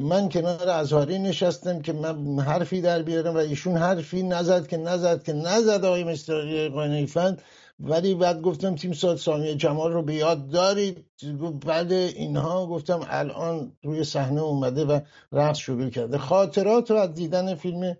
[0.00, 5.22] من کنار ازهاری نشستم که من حرفی در بیارم و ایشون حرفی نزد که نزد
[5.22, 7.42] که نزد آقای مستری قانیفند
[7.80, 11.04] ولی بعد گفتم تیم سال سامی جمال رو به یاد دارید.
[11.66, 15.00] بعد اینها گفتم الان روی صحنه اومده و
[15.32, 16.18] رقص شروع کرده.
[16.18, 17.96] خاطرات رو از دیدن فیلم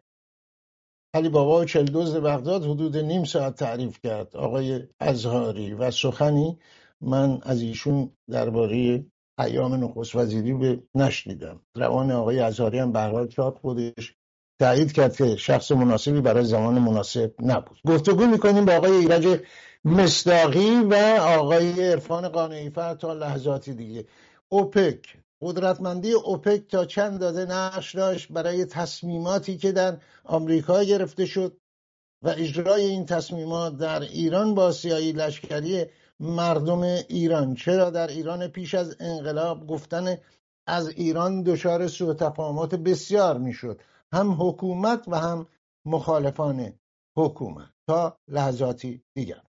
[1.14, 6.58] علی بابا و چلدوز بغداد حدود نیم ساعت تعریف کرد آقای ازهاری و سخنی
[7.00, 9.04] من از ایشون درباره
[9.38, 14.14] ایام نخست وزیری به نشنیدم روان آقای ازهاری هم به شاد خودش
[14.60, 17.78] تایید کرد که شخص مناسبی برای زمان مناسب نبود.
[17.86, 19.40] گفتگو می‌کنیم با آقای ایرج
[19.84, 24.04] مصداقی و آقای عرفان قانعی تا لحظاتی دیگه.
[24.48, 31.56] اوپک قدرتمندی اوپک تا چند داده نقش داشت برای تصمیماتی که در آمریکا گرفته شد
[32.22, 35.86] و اجرای این تصمیمات در ایران با سیایی لشکری
[36.20, 37.54] مردم ایران.
[37.54, 40.16] چرا در ایران پیش از انقلاب گفتن
[40.66, 43.80] از ایران دچار سوء تفاهمات بسیار می‌شد؟
[44.12, 45.46] هم حکومت و هم
[45.84, 46.72] مخالفان
[47.16, 47.70] حکومت.
[47.88, 49.47] تا لحظاتی دیگر.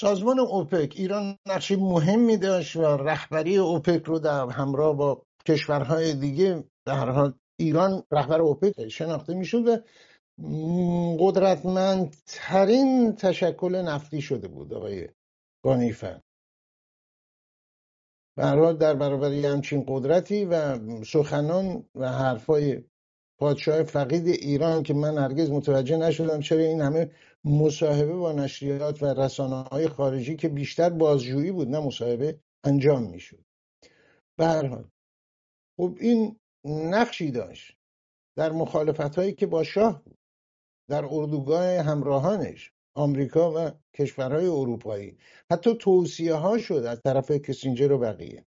[0.00, 6.64] سازمان اوپک ایران نقشی مهمی داشت و رهبری اوپک رو در همراه با کشورهای دیگه
[6.86, 9.76] در حال ایران رهبر اوپک شناخته می‌شد و
[11.18, 15.08] قدرتمندترین تشکل نفتی شده بود آقای
[15.64, 16.20] گانیفن
[18.36, 22.84] برای در برابر همچین قدرتی و سخنان و حرفای
[23.38, 27.10] پادشاه فقید ایران که من هرگز متوجه نشدم چرا این همه
[27.44, 33.44] مصاحبه با نشریات و رسانه های خارجی که بیشتر بازجویی بود نه مصاحبه انجام می‌شد.
[34.38, 34.90] به هر حال
[35.76, 37.76] خب این نقشی داشت
[38.36, 40.18] در مخالفت هایی که با شاه بود
[40.88, 45.18] در اردوگاه همراهانش آمریکا و کشورهای اروپایی.
[45.52, 48.46] حتی توصیه ها شد از طرف کسینجر و بقیه.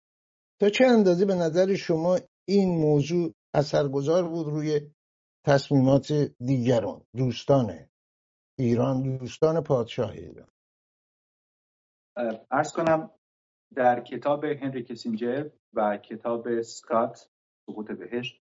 [0.60, 2.18] تا چه اندازه به نظر شما
[2.48, 4.80] این موضوع اثرگذار بود روی
[5.46, 7.88] تصمیمات دیگران دوستان
[8.58, 10.48] ایران دوستان پادشاه ایران.
[12.50, 13.10] ارز کنم
[13.74, 17.30] در کتاب هنری کسینجر و کتاب سکات
[17.66, 18.42] سقوط بهشت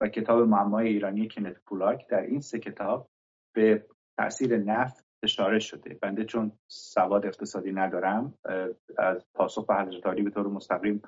[0.00, 3.10] و کتاب معمای ایرانی کنت پولاک در این سه کتاب
[3.54, 3.86] به
[4.18, 5.94] تاثیر نفت اشاره شده.
[5.94, 8.38] بنده چون سواد اقتصادی ندارم
[8.98, 11.02] از پاسخ به حضرت به طور مستقیم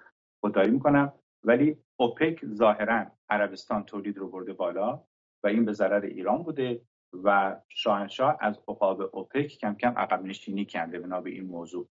[0.45, 1.12] خدایی می‌کنم.
[1.45, 5.05] ولی اوپک ظاهرا عربستان تولید رو برده بالا
[5.45, 6.81] و این به ضرر ایران بوده.
[7.24, 11.88] و شاهنشاه از عقاب اوپک کم کم عقب نشینی کرده بنا به این موضوع.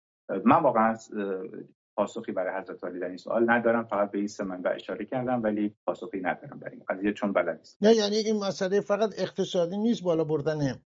[0.44, 0.96] من واقعا
[1.96, 5.42] پاسخی برای حضرت علی در این سوال ندارم فقط به این سه منبع اشاره کردم
[5.42, 9.79] ولی پاسخی ندارم برای این قضیه چون بلد نیست نه یعنی این مسئله فقط اقتصادی
[9.79, 10.81] نیست بالا بردن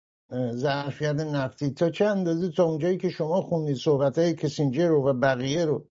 [0.52, 1.70] ظرفیت نفتی.
[1.70, 5.88] تا چه اندازه؟ تا اونجایی که شما خوندید صحبت های کسینجر رو و بقیه رو.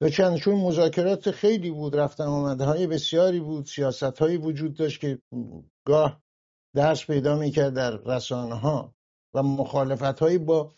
[0.00, 5.00] تا چند چون مذاکرات خیلی بود رفتن آمده های بسیاری بود سیاست هایی وجود داشت
[5.00, 5.18] که
[5.86, 6.22] گاه
[6.74, 8.94] درس پیدا می‌کرد در رسانه ها
[9.34, 10.72] و مخالفت هایی با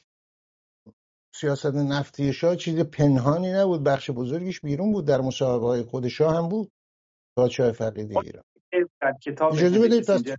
[1.35, 6.37] سیاست نفتی شاه چیز پنهانی نبود بخش بزرگیش بیرون بود در مصاحبه های خود شاه
[6.37, 6.71] هم بود.
[7.37, 8.45] پادشاه فقید ایران.
[9.53, 10.37] اجازه بدید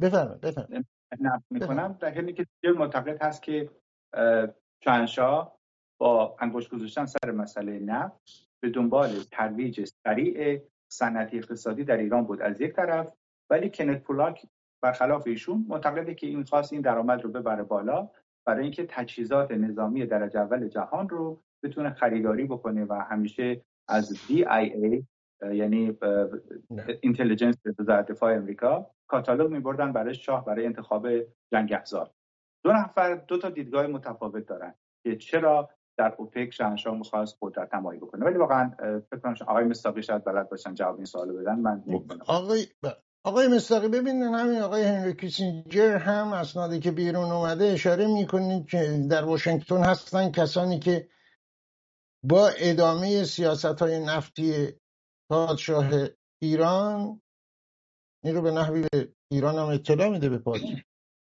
[0.00, 0.86] بفرمایید بفرمایید.
[1.50, 1.98] می‌کنم.
[2.00, 3.70] در حالی که معتقد هست که
[4.84, 5.58] شاهنشاه
[6.00, 12.42] با انگشت گذاشتن سر مسئله نفت به دنبال ترویج سریع صنعتی اقتصادی در ایران بود
[12.42, 13.12] از یک طرف
[13.50, 14.46] ولی کنت پولاک
[14.82, 18.08] برخلاف ایشون معتقده که این خاص این درآمد رو ببره بالا
[18.46, 25.02] برای اینکه تجهیزات نظامی درجه اول جهان رو بتونه خریداری بکنه و همیشه از DIA
[25.52, 25.98] یعنی
[27.00, 31.08] اینتلیجنس وزارت دفاع امریکا کاتالوگ میبردن برای شاه برای انتخاب
[31.52, 32.10] جنگ افزار.
[32.64, 38.00] دو نفر دو تا دیدگاه متفاوت دارن که چرا در اوپک شاهنشاه می‌خواست قدرت نمایی
[38.00, 38.24] بکنه.
[38.24, 38.70] ولی واقعا
[39.10, 41.84] فکر کنم آقای مستاقی شاید بلد باشن جواب این سوالو بدن من
[42.26, 42.66] آقای
[43.24, 49.06] آقای مستاقی ببینید همین آقای هنری کیسینجر هم اسنادی که بیرون اومده اشاره می‌کنید که
[49.10, 51.08] در واشنگتن هستن کسانی که
[52.24, 54.68] با ادامه سیاست های نفتی
[55.30, 55.90] پادشاه
[56.42, 57.20] ایران
[58.24, 60.80] این رو به نحوی به ایران هم اطلاع میده به پادشاه.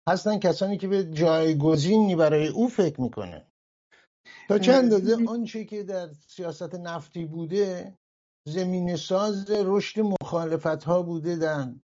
[0.08, 3.46] هستن کسانی که به جایگزینی برای او فکر می‌کنه.
[4.48, 7.98] تا چند اندازه آنچه که در سیاست نفتی بوده
[8.44, 11.74] زمین ساز رشد مخالفت ها بوده در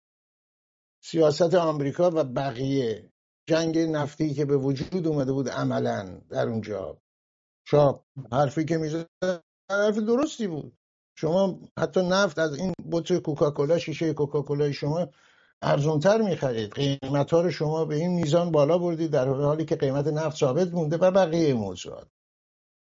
[1.05, 3.13] سیاست آمریکا و بقیه.
[3.49, 6.99] جنگ نفتی که به وجود اومده بود عملا در اونجا.
[7.69, 9.07] شاب حرفی که می‌زد
[9.71, 10.73] حرف درستی بود.
[11.19, 15.09] شما حتی نفت از این بطر کوکاکولا شیشه کوکاکولای شما
[15.63, 16.73] ارزونتر می‌خرید.
[16.73, 20.69] قیمت ها رو شما به این میزان بالا بردید در حالی که قیمت نفت ثابت
[20.69, 22.09] مونده و بقیه موضوعات.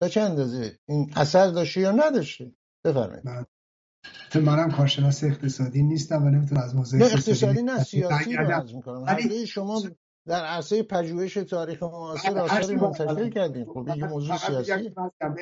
[0.03, 2.53] تا چه اندازه این اثر داشته یا نداشته؟
[2.85, 3.25] بفرمایید.
[4.34, 9.03] منم کارشناس اقتصادی نیستم و نمی‌تونم از موضوع اقتصادی نه سیاسی رو عرض می‌کنم.
[9.03, 9.82] ولی شما
[10.26, 14.90] در عرصه پژوهش تاریخ معاصر آثاری منتشر کردیم خب یه موضوع سیاسی.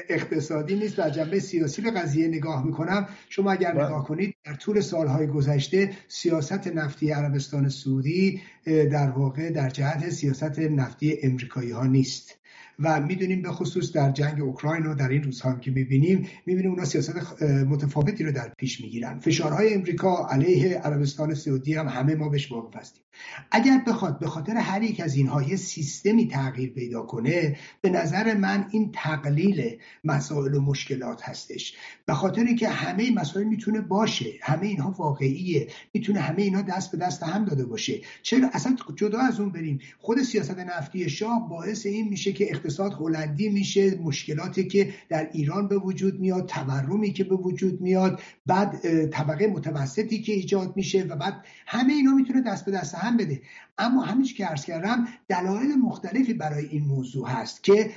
[0.08, 3.08] اقتصادی نیست در جنبه سیاسی به قضیه نگاه می‌کنم.
[3.28, 3.84] شما اگر بله.
[3.84, 10.58] نگاه کنید در طول سالهای گذشته سیاست نفتی عربستان سعودی در واقع در جهت سیاست
[10.58, 12.38] نفتی امریکایی ها نیست.
[12.78, 16.84] و می‌دونیم به خصوص در جنگ اوکراین و در این روزها که می‌بینیم می‌بینیم اونا
[16.84, 19.18] سیاست متفاوتی رو در پیش می‌گیرن.
[19.18, 23.02] فشارهای امریکا علیه عربستان سعودی هم همه ما بهش واقف هستیم.
[23.50, 28.36] اگر بخواد به خاطر هر یک از اینها یه سیستمی تغییر پیدا کنه به نظر
[28.36, 31.74] من این تقلیل مسائل و مشکلات هستش.
[32.06, 36.98] به خاطر اینکه همه مسائل می‌تونه باشه همه اینها واقعیه می‌تونه همه اینها دست به
[36.98, 38.00] دست هم داده باشه.
[38.22, 39.78] چرا؟ اصلا جدا از اون بریم.
[39.98, 45.68] خود سیاست نفتی شاه باعث این میشه که اقتصاد هلندی میشه مشکلاتی که در ایران
[45.68, 51.16] به وجود میاد تورمی که به وجود میاد بعد طبقه متوسطی که ایجاد میشه و
[51.16, 53.40] بعد همه اینا می‌تونه دست به دست هم بده.
[53.78, 57.90] اما همیشه که عرض کردم دلایل مختلفی برای این موضوع هست که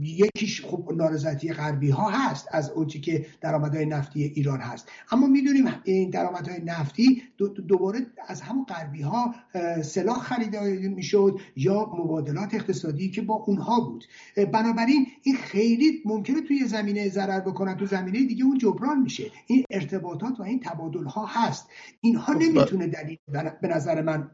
[0.00, 4.88] یکیش خب نارضایتی غربی ها هست از اونچه که درآمدهای نفتی ایران هست.
[5.10, 7.22] اما می‌دونیم این درآمدهای نفتی
[7.68, 9.34] دوباره از همون غربی ها
[9.82, 14.04] سلاح خریده می‌شد یا مبادلات اقتصادی که با اونها بود.
[14.52, 19.30] بنابراین این خیلی ممکنه توی زمینه ضرر بکنن تو زمینه دیگه اون جبران میشه.
[19.46, 21.68] این ارتباطات و این تبادل ها هست.
[22.00, 23.18] اینها خب، نمی‌تونه دلیل
[23.62, 24.30] به نظر من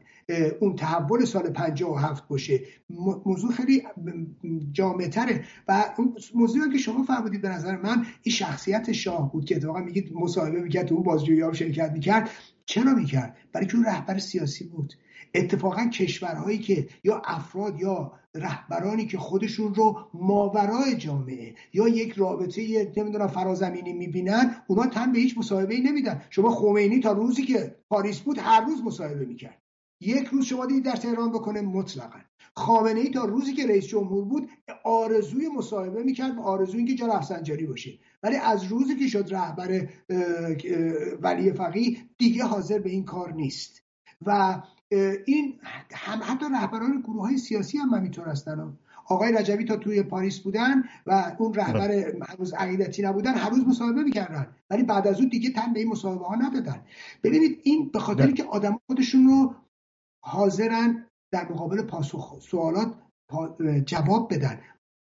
[0.59, 2.59] اون تحول سال 57 باشه.
[3.25, 3.83] موضوع خیلی
[5.11, 9.55] تره و اون موضوعی که شما فرمودید به نظر من این شخصیت شاه بود که
[9.55, 12.29] اتفاقا میگید مصاحبه می‌کرد تو اون بازجویی ها شرکت می‌کرد.
[12.65, 14.93] چرا می‌کرد؟ برای که اون رهبر سیاسی بود.
[15.35, 22.91] اتفاقا کشورهایی که یا افراد یا رهبرانی که خودشون رو ماورای جامعه یا یک رابطه
[22.97, 26.21] نمی‌دونم فرازمینی می‌بینن اونا تن به هیچ مصاحبه ای نمیدن.
[26.29, 29.62] شما خمینی تا روزی که پاریس بود هر روز مصاحبه می‌کرد.
[30.01, 32.19] یک روز شما دیدید در تهران بکنه مطلقا.
[32.55, 34.49] خامنه ای تا روزی که رئیس جمهور بود
[34.83, 37.99] آرزوی مصاحبه می‌کرد و آرزوی اینکه جا رفسنجانی باشه.
[38.23, 39.87] ولی از روزی که شد رهبر
[41.21, 43.83] ولی فقیه دیگه حاضر به این کار نیست.
[44.25, 44.61] و
[45.25, 45.59] این
[45.91, 48.77] هم حتی رهبران گروه های سیاسی هم همینطور هستن.
[49.07, 51.91] آقای رجبی تا توی پاریس بودن و اون رهبر
[52.29, 54.47] هنوز عقیدتی نبودن هر روز مصاحبه می‌کردن.
[54.69, 56.81] ولی بعد از اون دیگه تن به این مصاحبه ها ندادن.
[57.23, 59.55] ببینید این به خاطری که آدم خودشون رو
[60.25, 62.93] حاضرن در مقابل پاسخ سوالات
[63.85, 64.61] جواب بدن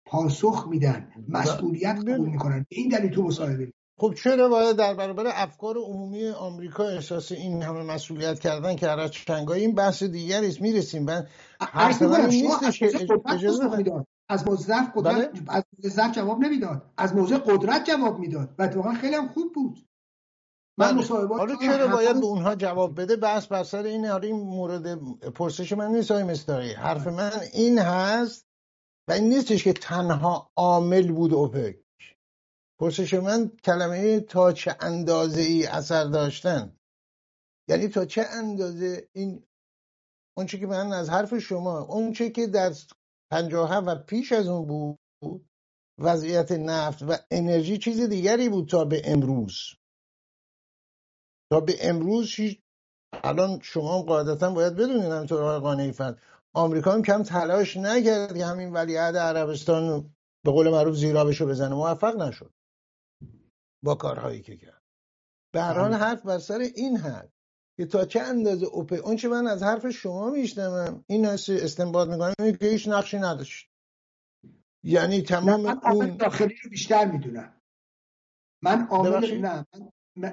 [0.05, 2.65] پاسخ میدن مسئولیت قبول می‌کنن.
[2.69, 7.83] این دلیل تو مصاحبه خب چرا باید در برابر افکار عمومی آمریکا احساس این همه
[7.83, 10.61] مسئولیت کردن که هر چنگای این بحث دیگری است.
[10.61, 11.03] می‌رسیم.
[11.03, 11.27] من
[11.73, 12.01] از
[14.47, 16.93] موضوع قدرت بله؟ از موضوع جواب نمی‌داد.
[16.97, 18.55] از موضوع قدرت جواب می‌داد.
[18.59, 19.77] و اتفاقا خیلی هم خوب بود.
[20.77, 21.07] من بله.
[21.07, 24.95] حالا چرا باید به اونها جواب بده؟ بس بر سر این آره این مورد
[25.29, 28.47] پرسش من نیست های مستاری حرف من این هست
[29.09, 31.83] و این نیستش که تنها عامل بود اوپک.
[32.79, 36.77] پرسش من کلمه تا چه اندازه ای اثر داشتن؟
[37.69, 39.43] یعنی تا چه اندازه این
[40.37, 42.73] اونچه که من از حرف شما اونچه که در
[43.31, 45.49] پنجاه و پیش از اون بود
[45.99, 49.55] وضعیت نفت و انرژی چیز دیگری بود تا به امروز.
[51.53, 52.35] تا به امروز
[53.23, 55.93] الان شما قاعدتا باید بدونین همینطور آقای قانعی
[56.53, 61.75] آمریکا هم کم تلاش نکرد که همین ولیعهد عربستان به قول معروف زیرابشو بزنه.
[61.75, 62.53] موفق نشد
[63.83, 64.81] با کارهایی که کرد.
[65.53, 67.31] به هر حال حرف بر سر این حد
[67.77, 72.07] که تا چه اندازه اوپه اون چه من از حرف شما میشنوم این هست استنباط
[72.07, 73.69] می‌کنم که هیچ نقشی نداشت.
[74.83, 77.61] یعنی تمام من اون داخلی رو بیشتر می‌دونم.
[78.63, 79.91] من عامل نه من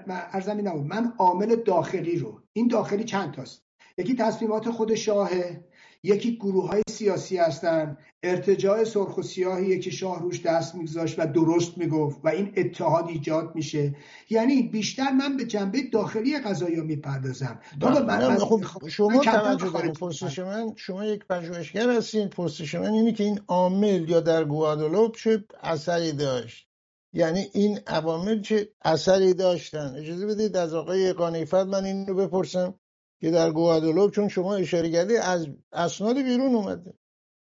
[0.09, 0.87] ارزمی نبود.
[0.87, 2.41] من عامل داخلی رو.
[2.53, 3.63] این داخلی چند تاست؟
[3.99, 5.65] یکی تصمیمات خود شاهه
[6.03, 11.27] یکی گروه های سیاسی هستن ارتجاع سرخ و سیاهیه که شاه روش دست میگذاشت و
[11.27, 13.97] درست می‌گفت و این اتحاد ایجاد میشه.
[14.31, 17.61] یعنی بیشتر من به جنبه داخلی قضایی می‌پردازم.
[17.81, 19.93] من, من خب شما توجه دارید.
[19.93, 22.29] پرسش من شما یک پژوهشگر هستین.
[22.29, 26.70] پرسش من اینه که این عامل یا در گوادلوپ چه اثری داشت؟
[27.13, 32.75] یعنی این عوامل چه اثری داشتن؟ اجازه بدید از آقای قانیفت من این رو بپرسم
[33.21, 36.95] که در گوادلوپ چون شما اشاره کردی از اسناد بیرون اومده.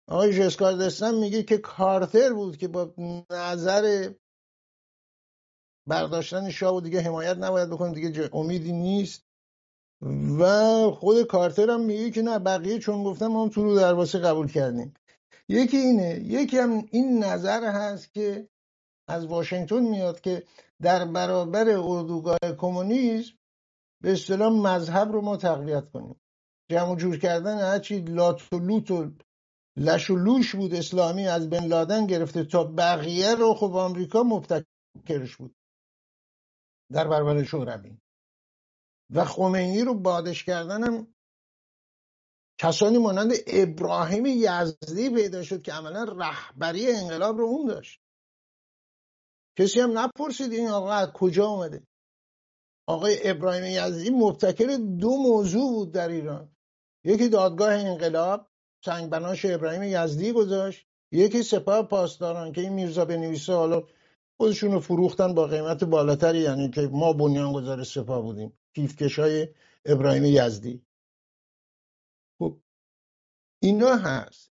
[0.07, 2.93] آقای جسکار دستن میگه که کارتر بود که با
[3.29, 4.13] نظر
[5.87, 9.25] برداشتن شاه و دیگه حمایت نباید بکنه دیگه امیدی نیست.
[10.39, 10.45] و
[10.91, 14.47] خود کارتر هم میگه که نه بقیه چون گفتم ما هم تو رو درباسه قبول
[14.47, 14.93] کردیم.
[15.49, 18.49] یکی اینه یکی هم این نظر هست که
[19.07, 20.43] از واشنگتن میاد که
[20.81, 23.35] در برابر اردوگاه کمونیسم
[24.01, 26.21] به اصطلاح مذهب رو ما تقویت کنیم.
[26.71, 29.11] جمع جور کردن هرچی لات و لوت و
[29.77, 35.35] لش و لوش بود اسلامی از بن لادن گرفته تا بقیه رو خب آمریکا مبتکرش
[35.37, 35.55] بود.
[36.91, 37.97] در برابر شوروی.
[39.09, 41.07] و خمینی رو بادش کردنم
[42.57, 48.04] کسانی مانند ابراهیم یزدی پیدا شد که عملا رهبری انقلاب رو اون داشت.
[49.57, 51.87] کسی هم نپرسید این آقا از کجا اومده.
[52.87, 56.55] آقای ابراهیم یزدی مبتکر دو موضوع بود در ایران.
[57.03, 58.47] یکی دادگاه انقلاب
[58.85, 60.87] سنگ بناش ابراهیم یزدی گذاشت.
[61.11, 63.83] یکی سپاه پاسداران که این میرزا بنویسه حالا
[64.37, 68.53] خودشون رو فروختن با قیمت بالاتری یعنی که ما بنیانگذار سپاه بودیم.
[68.75, 69.19] کیفکش
[69.85, 70.85] ابراهیم یزدی
[72.39, 72.57] خب
[73.61, 74.54] اینا هست.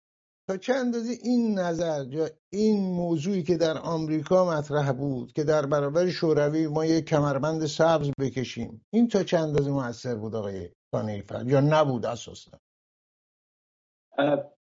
[0.50, 5.66] تا چه اندازه این نظر یا این موضوعی که در آمریکا مطرح بود که در
[5.66, 11.44] برابر شوروی ما یک کمربند سبز بکشیم این تا چه اندازه موثر بود آقای کانیفر
[11.48, 12.60] یا نبود اساسا؟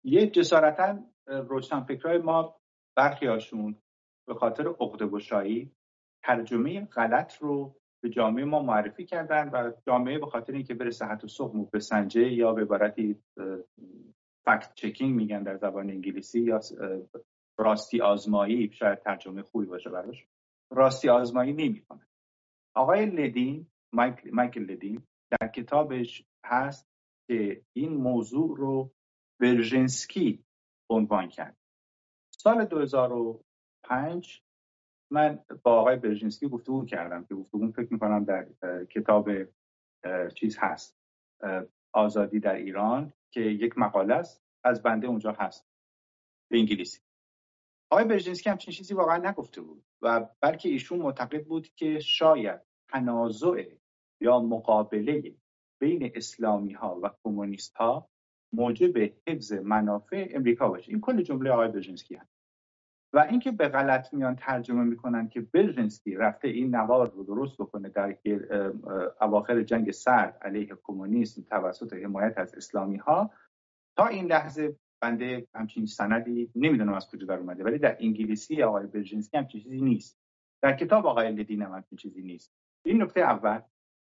[0.04, 1.00] یه جسارتا
[1.88, 2.56] فکرهای ما
[2.96, 3.76] برخی هاشون
[4.28, 5.72] به خاطر عقده گشایی
[6.24, 11.24] ترجمه غلط رو به جامعه ما معرفی کردن و جامعه به خاطر اینکه بره صحت
[11.24, 13.24] و سخم بسنجه یا به عبارتی
[14.48, 16.60] فکت چکینگ میگن در زبان انگلیسی یا
[17.60, 20.28] راستی آزمایی شاید ترجمه خوبی باشه براش.
[20.72, 22.08] راستی آزمایی نمی‌کنه.
[22.76, 23.68] آقای لدین
[24.32, 26.88] مایکل لدین در کتابش هست
[27.28, 28.92] که این موضوع رو
[29.42, 30.44] برژنسکی
[30.90, 31.58] عنوان کرد.
[32.34, 34.42] سال 2005
[35.12, 38.48] من با آقای برژینسکی گفتگو کردم که گفتگو فکر می‌کنم در
[38.86, 39.30] کتاب
[40.36, 40.98] چیز هست.
[41.94, 43.14] آزادی در ایران.
[43.32, 45.68] که یک مقاله است از بنده اونجا هست
[46.52, 47.00] به انگلیسی.
[47.92, 53.64] آقای برژینسکی همچین چیزی واقعا نگفته بود و بلکه ایشون معتقد بود که شاید تنازع
[54.22, 55.36] یا مقابله
[55.80, 58.10] بین اسلامی ها و کمونیست ها
[58.54, 58.98] موجب
[59.28, 60.92] حفظ منافع امریکا باشه.
[60.92, 62.37] این کل جمله آقای برژینسکی هست.
[63.18, 67.90] و اینکه به غلط میان ترجمه می‌کنن که برژنسکی رفته این نوار رو درست بکنه
[67.90, 68.18] در
[69.22, 73.32] اواخر جنگ سرد علیه کمونیسم توسط حمایت از اسلامی ها
[73.96, 78.88] تا این لحظه بنده همچین سندی نمی‌دونم از کجا در اومده ولی در انگلیسی آقای
[78.88, 80.20] برژنسکی همچین چیزی نیست.
[80.62, 82.54] در کتاب آقای لدین هم همچین چیزی نیست.
[82.86, 83.62] این نکته اول.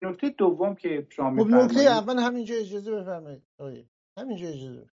[0.01, 3.43] نکته دوم که شما خب نکته اول همینجا اجازه بفرمایید.
[4.19, 4.92] همینجا اجازه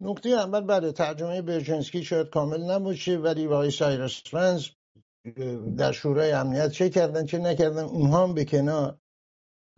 [0.00, 4.22] نکته اول بله ترجمه برژنسکی شاید کامل نباشه ولی آقای سایرس
[5.76, 8.98] در شورای امنیت چه کردن چه نکردن اونها هم به کنار.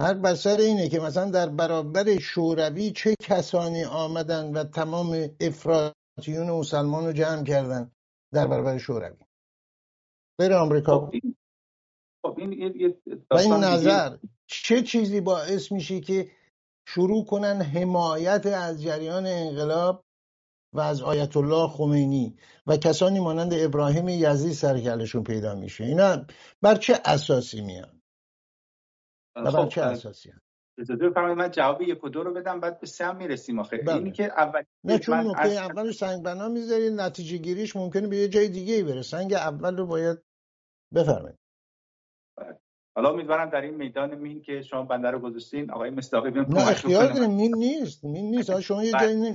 [0.01, 7.07] هر بسر اینه که مثلا در برابر شوروی چه کسانی آمدن و تمام افراطیون مسلمان
[7.07, 7.91] رو جمع کردن
[8.35, 9.17] در برابر شوروی؟
[10.41, 10.99] غیر آمریکا.
[10.99, 11.37] خب این,
[12.27, 12.39] خب
[13.31, 16.31] و این نظر چه چیزی باعث میشه که
[16.89, 20.06] شروع کنن حمایت از جریان انقلاب
[20.77, 26.27] و از آیت الله خمینی و کسانی مانند ابراهیم یزی سرکلشون پیدا میشه اینا
[26.63, 28.03] بر چه اساسی میان
[29.37, 30.41] و بر خب، چه اساسی هم؟
[31.35, 33.95] من جواب یک و دو رو بدم بعد به سه هم می‌رسیم آخه بله.
[33.95, 38.29] اینی که اول نه چون نکته اول سنگ بنا می‌ذارید نتیجه گیریش ممکنه به یه
[38.29, 40.19] جای دیگه ای بره سنگ اول رو باید
[40.95, 41.39] بفرمایید.
[42.97, 46.69] حالا امیدوارم در این میدان مین که شما بنده رو گذاشتین آقای مستاقی بیان نه
[46.69, 47.31] اختیار داریم.
[47.31, 48.05] مین نیست.
[48.05, 48.61] مین نیست.
[48.61, 49.35] شما یه جایی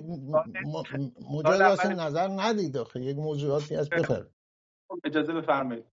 [1.32, 3.00] مجاز اصلا نظر ندید آخه.
[3.02, 4.26] یک موضوعاتی از بفر
[4.88, 5.86] خب، اجازه بفرمایید.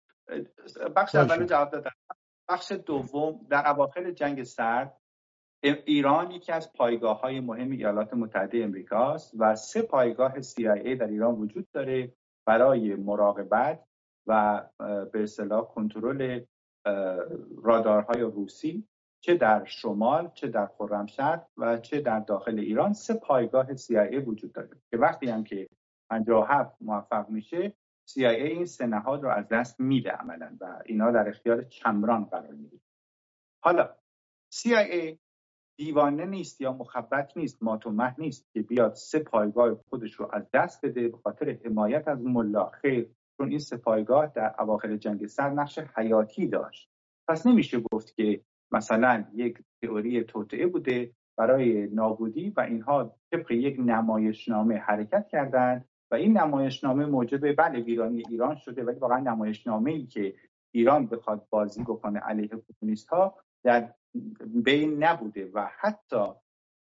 [0.97, 1.91] بخش اول جواب دادم
[2.49, 5.01] بخش دوم در اواخر جنگ سرد
[5.63, 11.35] ایران یکی از پایگاه های مهم ایالات متحده امریکاست و سه پایگاه CIA در ایران
[11.35, 12.13] وجود داره
[12.47, 13.85] برای مراقبت
[14.27, 14.63] و
[15.13, 16.41] به اصطلاح کنترل
[17.63, 18.89] رادارهای روسی
[19.21, 24.53] چه در شمال چه در خرمشهر و چه در داخل ایران سه پایگاه CIA وجود
[24.53, 25.69] داره که وقتی هم که
[26.11, 27.75] 57 موفق میشه
[28.11, 32.53] CIA این سه نهاد رو از دست میده عملا و اینا در اختیار چمران قرار
[32.53, 32.81] میده
[33.63, 33.95] حالا
[34.55, 35.17] CIA
[35.79, 40.85] دیوانه نیست یا مخبت نیست ماتومه نیست که بیاد سه پایگاه خودش رو از دست
[40.85, 45.79] بده به خاطر حمایت از ملا خیر چون این سپایگاه در اواخر جنگ سر نقش
[45.79, 46.91] حیاتی داشت.
[47.29, 48.41] پس نمیشه گفت که
[48.73, 56.15] مثلا یک تئوری توطعه بوده برای نابودی و اینها طبق یک نمایشنامه حرکت کردند و
[56.15, 60.35] این نمایشنامه موجب بله ویرانی ایران شده ولی واقعا نمایشنامه ای که
[60.75, 63.35] ایران بخواد بازی بکنه علیه کمونیست ها
[63.65, 63.95] در
[64.47, 66.25] بین نبوده و حتی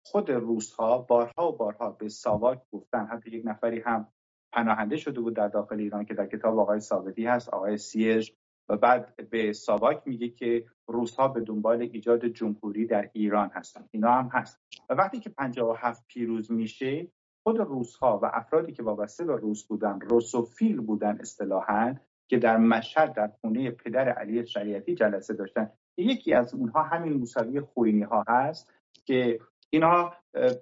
[0.05, 4.09] خود روس ها بارها و بارها به ساواک گفتن حتی یک نفری هم
[4.53, 8.31] پناهنده شده بود در داخل ایران که در کتاب آقای ثابتی هست آقای سیج
[8.69, 13.85] و بعد به ساواک میگه که روس ها به دنبال ایجاد جمهوری در ایران هستن.
[13.91, 14.61] اینا هم هست.
[14.91, 17.09] و وقتی که 57 پیروز میشه
[17.43, 21.95] خود روس ها و افرادی که وابسته به روس بودن روسوفیل بودن اصطلاحا
[22.29, 27.61] که در مشهد در خونه پدر علی شریعتی جلسه داشتن یکی از اونها همین موسوی
[27.61, 28.73] خوینی ها هست
[29.05, 29.41] که
[29.71, 30.15] اینها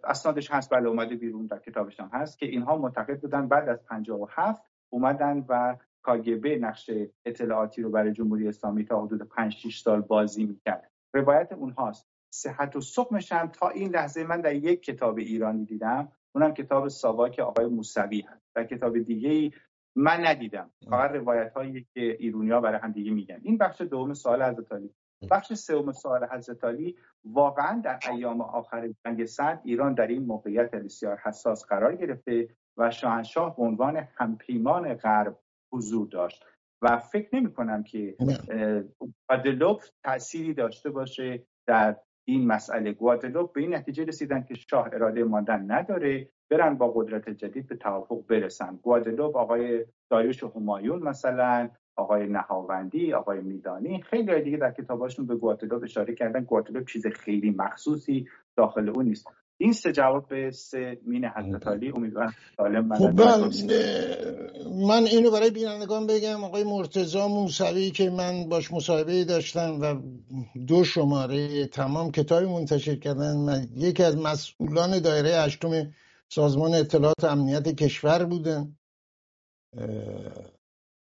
[0.04, 3.84] اسنادش هست بله اومده بیرون در کتابش هم هست که اینها معتقد بودن بعد از
[3.84, 6.90] 57 اومدن و کاگبه نقش
[7.24, 10.90] اطلاعاتی رو برای جمهوری اسلامی تا حدود 5 6 سال بازی می‌کرد.
[11.14, 12.08] روایت اونهاست.
[12.30, 16.12] صحت و سقمش هم تا این لحظه من در یک کتاب ایرانی دیدم.
[16.34, 18.46] اونم کتاب ساواک آقای موسوی هست.
[18.54, 19.52] در کتاب دیگه ای
[19.96, 20.70] من ندیدم.
[20.90, 23.40] فقط روایت هایی که ایرونیا برای هم دیگه میگن.
[23.42, 24.90] این بخش دوم سوال حضرت علی.
[25.30, 30.70] بخش سوم سوال حضرت علی واقعا در ایام آخر جنگ سرد ایران در این موقعیت
[30.70, 35.38] بسیار حساس قرار گرفته و شاهنشاه به عنوان همپیمان غرب
[35.72, 36.44] حضور داشت.
[36.82, 38.16] و فکر نمی کنم که
[39.28, 41.96] گوادلوپ تأثیری داشته باشه در
[42.28, 42.92] این مسئله.
[42.92, 47.76] گوادلوپ به این نتیجه رسیدن که شاه اراده ماندن نداره برن با قدرت جدید به
[47.76, 48.76] توافق برسن.
[48.76, 55.82] گوادلوپ آقای دایوش همایون مثلا آقای نهاوندی آقای میدانی خیلی دیگه در کتاباشون به گواتلوپ
[55.82, 56.44] اشاره کردن.
[56.44, 58.26] گواتلوپ چیز خیلی مخصوصی
[58.56, 59.26] داخل اون نیست.
[59.58, 63.50] این سه جواب به سه مین حضرت علی امیدوارم سالم خب من,
[64.86, 69.94] من اینو برای بینندگان بگم آقای مرتزا موسوی که من باش مصاحبه داشتم و
[70.66, 73.36] دو شماره تمام کتابی منتشر کردن.
[73.36, 75.92] من یکی از مسئولان دایره هشتم
[76.28, 78.76] سازمان اطلاعات امنیت کشور بودن.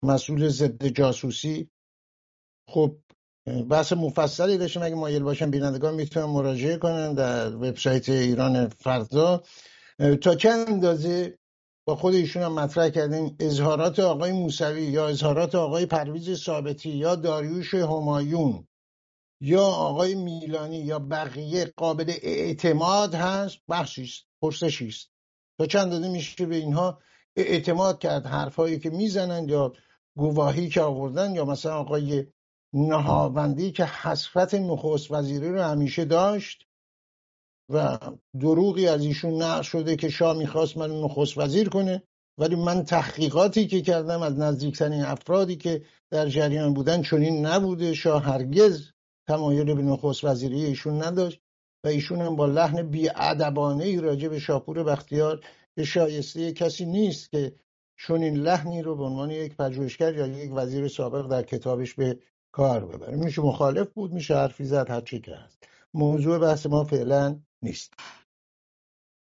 [0.07, 1.70] مسئول ضد جاسوسی.
[2.68, 2.96] خب
[3.70, 4.82] بحث مفصلی داشتیم.
[4.82, 9.42] اگه مایل باشن بینندگان می‌تونن مراجعه کنن در وبسایت ایران فردا.
[10.22, 11.38] تا چند اندازه؟
[11.86, 13.36] با خود ایشون هم مطرح کردیم.
[13.40, 18.66] اظهارات آقای موسوی یا اظهارات آقای پرویز ثابتی یا داریوش همایون
[19.40, 25.11] یا آقای میلانی یا بقیه قابل اعتماد هست؟ بخشی است پرسشی است.
[25.59, 26.98] تا چند اندازه میشه به اینها
[27.36, 29.72] اعتماد کرد؟ حرفهایی که می‌زنن یا
[30.16, 32.26] گواهی که آوردن یا مثلا آقای
[32.72, 36.66] نهاوندی که حسفت نخست وزیری رو همیشه داشت
[37.70, 37.98] و
[38.40, 42.02] دروغی از ایشون نقل شده که شاه می‌خواست من نخست وزیر کنه
[42.38, 47.94] ولی من تحقیقاتی که کردم از نزدیکترین افرادی که در جریان بودن چنین نبوده.
[47.94, 48.90] شاه هرگز
[49.28, 51.40] تمایل به نخست وزیری ایشون نداشت
[51.84, 55.40] و ایشون هم با لحن بیادبانه ای راجع به شاپور بختیار
[55.76, 57.52] که شایسته کسی نیست که
[57.97, 62.18] چون این لحنی رو به عنوان یک پژوهشگر یا یک وزیر سابق در کتابش به
[62.53, 63.16] کار ببره.
[63.16, 65.68] میشه مخالف بود میشه حرفی زد هر چی که هست.
[65.94, 67.94] موضوع بحث ما فعلا نیست.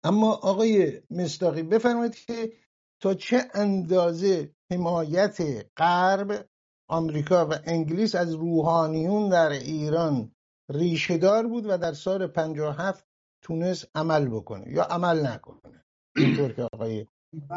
[0.04, 2.52] اما آقای مستاقی بفرمایید که
[3.00, 5.38] تا چه اندازه حمایت
[5.76, 6.48] غرب
[6.88, 10.32] آمریکا و انگلیس از روحانیون در ایران
[10.68, 13.06] ریشهدار بود و در سال 57
[13.42, 15.84] تونست عمل بکنه یا عمل نکنه؟
[16.16, 17.06] اینطور که آقای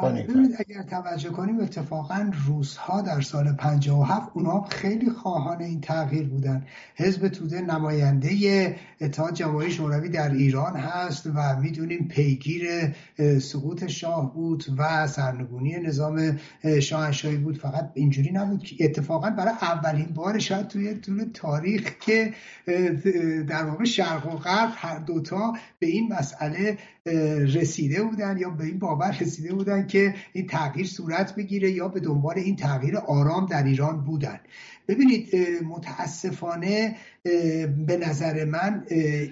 [0.03, 6.65] ببینید اگر توجه کنیم اتفاقا روزها در سال 57 اونها خیلی خواهان این تغییر بودن.
[6.95, 12.95] حزب توده نماینده اتحاد جماهیر شوروی در ایران هست و می‌دونیم پیگیر
[13.39, 16.39] سقوط شاه بود و سرنگونی نظام
[16.81, 17.57] شاهنشاهی بود.
[17.57, 22.33] فقط اینجوری نبود که اتفاقا برای اولین بار شاید توی طول تاریخ که
[23.47, 26.77] در واقع شرق و غرب هر دوتا به این مسئله
[27.53, 31.99] رسیده بودن یا به این باور رسیده بودن که این تغییر صورت بگیره یا به
[31.99, 34.39] دنبال این تغییر آرام در ایران بودن.
[34.87, 36.95] ببینید متاسفانه
[37.87, 38.85] به نظر من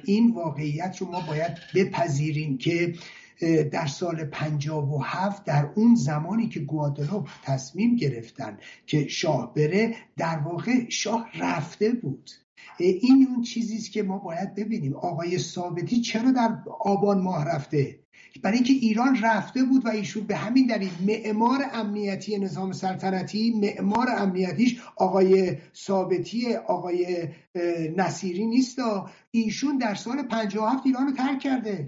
[0.06, 2.94] این واقعیت رو ما باید بپذیریم که
[3.72, 10.90] در سال 57 در اون زمانی که گوادلوپ تصمیم گرفتن که شاه بره در واقع
[10.90, 12.30] شاه رفته بود.
[12.80, 14.96] این اون چیزی که ما باید ببینیم.
[14.96, 18.00] آقای ثابتی چرا در آبان ماه رفته؟
[18.44, 24.08] برای اینکه ایران رفته بود و ایشون به همین دلیل معمار امنیتی نظام سلطنتی معمار
[24.18, 27.28] امنیتیش آقای ثابتی آقای
[27.98, 28.80] نصیری نیست.
[29.32, 31.86] ایشون در سال 57 ایران رو ترک کرده.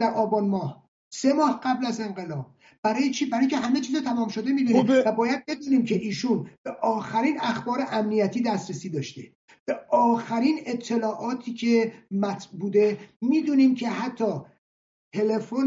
[0.00, 0.87] در آبان ماه.
[1.10, 2.46] سه ماه قبل از انقلاب.
[2.82, 6.50] برای چی؟ برای که همه چیز تمام شده می‌دونیم خب، و باید بدونیم که ایشون
[6.62, 9.22] به آخرین اخبار امنیتی دسترسی داشته.
[9.64, 14.32] به آخرین اطلاعاتی که مت بوده می‌دونیم که حتی
[15.12, 15.66] تلفن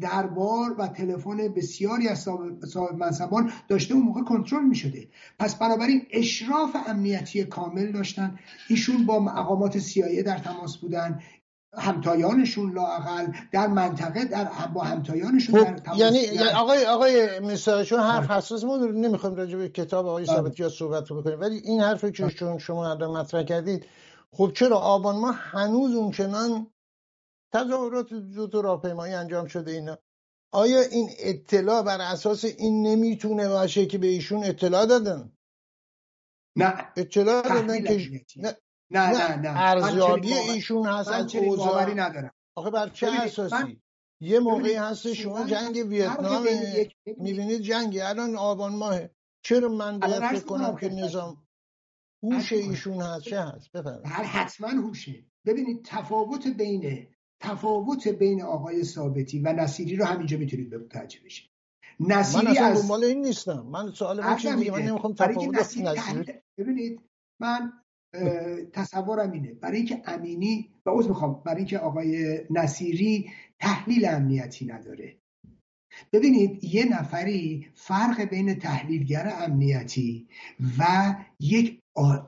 [0.00, 2.28] دربار و تلفن بسیاری از
[2.72, 5.08] صاحب منصبان داشته اون موقع کنترل می شده
[5.38, 8.38] پس بنابراین اشراف امنیتی کامل داشتن.
[8.68, 11.20] ایشون با مقامات سیایه در تماس بودن.
[11.74, 14.44] همتایانشون لاقل در منطقه در
[14.74, 17.28] با همتایانشون خب، در یعنی, یعنی آقای آقای
[17.84, 18.38] چون حرف آره.
[18.38, 20.36] حساس ما نمی‌خوام راجع به کتاب آقای آره.
[20.36, 21.40] ثابتی یا صحبت بکنیم.
[21.40, 23.86] ولی این حرفی که چون شما الان مطرح کردید
[24.30, 26.66] خب چرا آبان ما هنوز اون چنان
[27.52, 29.98] تظاهرات زود و راهپیمایی انجام شده اینا؟
[30.52, 35.32] آیا این اطلاع بر اساس این نمی‌تونه باشه که به ایشون اطلاع دادن؟
[36.56, 36.92] نه.
[36.96, 38.56] اطلاع دادن که نه.
[38.90, 41.94] نه نه ارزیابی ایشون هست از اوضاع.
[41.94, 42.30] ندارم.
[42.56, 43.80] آخه بر چه اساسی؟
[44.20, 46.46] یه موقعی هست شما جنگ ویتنام
[47.16, 48.00] می‌بینید جنگی.
[48.00, 49.00] الان آبان ماه
[49.42, 51.46] چرا من باید فکر کنم که نظام
[52.22, 54.06] هوش ایشون هست؟ چه هست؟ بفرمایید.
[54.06, 55.24] حتما هوشه.
[55.46, 57.06] ببینید تفاوت بین
[57.40, 61.50] تفاوت بین آقای ثابتی و نصیری رو همینجا می‌تونید متوجه بشید
[62.00, 63.66] نصیری من از دنبال این نیستم.
[63.70, 67.00] من سوال من چیه؟ من نمی‌خوام تفاوت نصیری ببینید
[67.40, 67.72] من
[68.72, 69.52] تصورم اینه.
[69.52, 75.16] برای اینکه امینی و عذر می‌خوام برای اینکه آقای نصیری تحلیل امنیتی نداره.
[76.12, 80.28] ببینید یه نفری فرق بین تحلیلگر امنیتی
[80.78, 81.80] و یک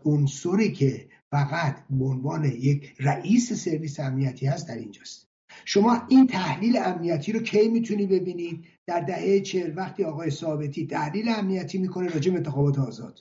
[0.04, 5.28] عنصری که فقط به عنوان یک رئیس سرویس امنیتی هست در اینجاست.
[5.64, 11.28] شما این تحلیل امنیتی رو کی می‌تونی ببینید؟ در دهه چهل وقتی آقای ثابتی تحلیل
[11.28, 13.20] امنیتی می‌کنه راجع به انتخابات آزاد.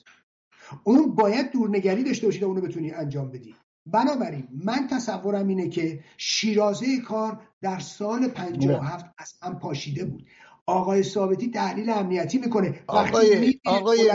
[0.84, 3.54] اون باید دورنگری داشته باشید اونو بتونی انجام بدی.
[3.86, 10.26] بنابراین من تصورم اینه که شیرازه کار در سال 57 از هم پاشیده بود.
[10.66, 12.80] آقای ثابتی تحلیل امنیتی می‌کنه.
[12.86, 14.10] آقای آقای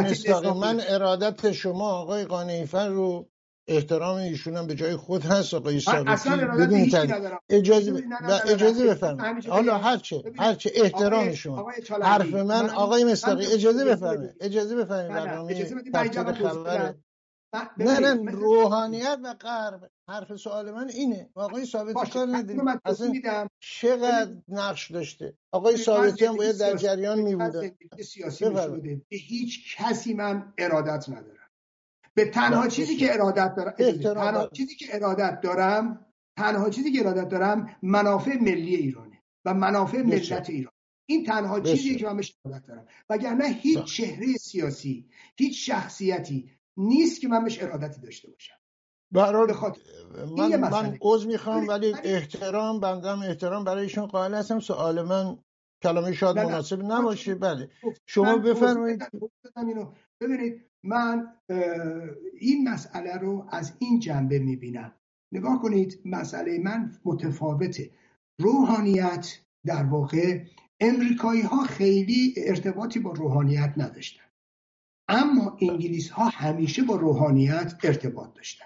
[0.61, 3.29] من ارادت شما آقای قانعیفر رو
[3.67, 6.89] احترام ایشون هم به جای خود هست آقای ثابتی بدون
[7.49, 8.03] اجازه
[8.47, 9.45] اجازه بفرمایید.
[9.45, 10.23] حالا هر چه.
[10.39, 10.71] هر چه.
[10.75, 11.71] احترام شما.
[12.03, 14.35] حرف من آقای مستقی اجازه بفرمایید.
[14.41, 15.53] اجازه بفرمایید برنامه
[17.77, 19.91] نه نه روحانیت و غرب.
[20.09, 21.29] حرف سوال من اینه.
[21.35, 23.13] آقای ثابتی کار نداریم اصلا
[23.59, 25.33] چقدر نقش داشته.
[25.51, 27.35] آقای ثابتی هم باید در جریان می
[29.09, 31.42] به هیچ کسی من ارادت ندارم.
[32.15, 36.05] به تنها چیزی که ارادت دارم تنها چیزی که ارادت دارم
[36.37, 40.73] تنها چیزی که ارادت دارم منافع ملی ایرانه و منافع ملت ایران.
[41.09, 42.87] این تنها چیزی که من بهش ارادت دارم.
[43.09, 48.55] وگرنه هیچ چهره سیاسی هیچ شخصیتی نیست که من بهش ارادتی داشته باشم.
[49.11, 49.53] برای
[50.37, 54.59] من من عذر می‌خوام ولی احترام بندم احترام برای ایشون قائل هستم.
[54.59, 55.37] سوال من
[55.83, 57.35] کلمه شاید مناسب نباشه.
[57.35, 57.69] بله.
[58.05, 59.01] شما بفرمایید.
[60.21, 61.27] ببینید من
[62.39, 64.91] این مسئله رو از این جنبه می‌بینم.
[65.31, 67.89] نگاه کنید مسئله من متفاوته.
[68.39, 70.43] روحانیت در واقع
[70.79, 74.23] امریکایی ها خیلی ارتباطی با روحانیت نداشتن.
[75.07, 78.65] اما انگلیس ها همیشه با روحانیت ارتباط داشتن.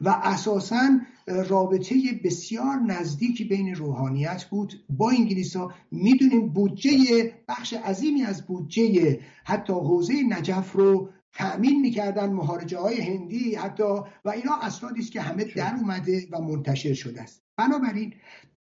[0.00, 1.94] و اساسا رابطه
[2.24, 4.84] بسیار نزدیکی بین روحانیت بود.
[4.90, 12.32] با انگلیس ها می‌دونیم بودجه بخش عظیمی از بودجه حتی حوزه نجف رو تأمین می‌کردن
[12.32, 13.82] مهارجه های هندی حتی
[14.24, 17.42] و اینا اسنادی است که همه در اومده و منتشر شده است.
[17.56, 18.14] بنابراین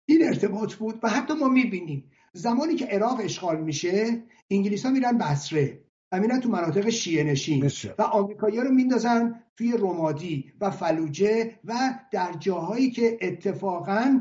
[0.06, 5.18] این ارتباط بود و حتی ما می‌بینیم زمانی که عراق اشغال میشه انگلیس ها میرن
[5.18, 5.80] بصره
[6.12, 11.74] و میرن تو مناطق شیعه نشین و آمریکایی رو میندازن توی رومادی و فلوجه و
[12.12, 14.20] در جاهایی که اتفاقا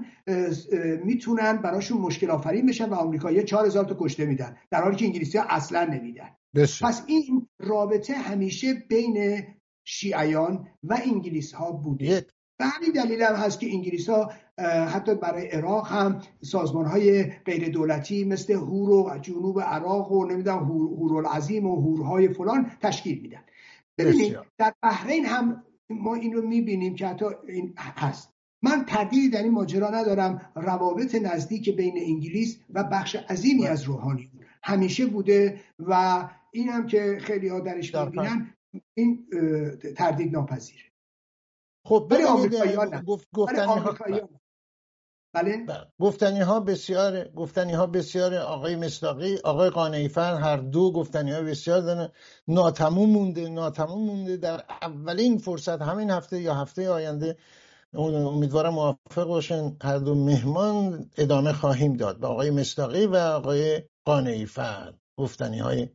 [1.03, 5.37] می‌تونن براشون مشکل آفرین بشن و آمریکایی 4000 تا کشته میدن در حالی که انگلیسی
[5.37, 6.29] ها اصلا نمیدن.
[6.55, 9.43] پس این رابطه همیشه بین
[9.85, 12.25] شیعیان و انگلیس ها بوده
[12.59, 14.31] به همین دلیل هم هست که انگلیس ها
[14.87, 20.57] حتی برای عراق هم سازمان های غیر دولتی مثل هور و جنوب عراق و نمی‌دونم
[20.57, 23.41] هور العظیم و هورهای فلان تشکیل میدن.
[23.97, 28.33] ببینید در بحرین هم ما این رو می‌بینیم که حتی این هست.
[28.61, 34.29] من تردیدی در این ماجرا ندارم روابط نزدیک بین انگلیس و بخش عظیمی از روحانی
[34.63, 36.23] همیشه بوده و
[36.53, 38.53] این هم که خیلی ها درش می‌بینن
[38.93, 39.27] این
[39.97, 40.83] تردید ناپذیره
[41.85, 42.25] خب برای
[43.33, 43.95] گفتنی ها
[45.33, 45.65] بله؟
[45.99, 51.81] گفتنی ها بسیار گفتنی ها بسیار آقای مصداقی آقای قانعیفر هر دو گفتنی ها بسیار
[51.81, 52.09] دارن.
[52.47, 54.37] ناتموم مونده ناتموم مونده.
[54.37, 57.37] در اولین فرصت همین هفته یا هفته آینده
[57.93, 59.77] امیدوارم موافق باشن.
[59.81, 62.19] هر دو مهمان ادامه خواهیم داد.
[62.19, 65.89] با آقای مصداقی و آقای قانعیفر گفتنی های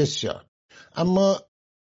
[0.00, 0.46] بسیار.
[0.96, 1.40] اما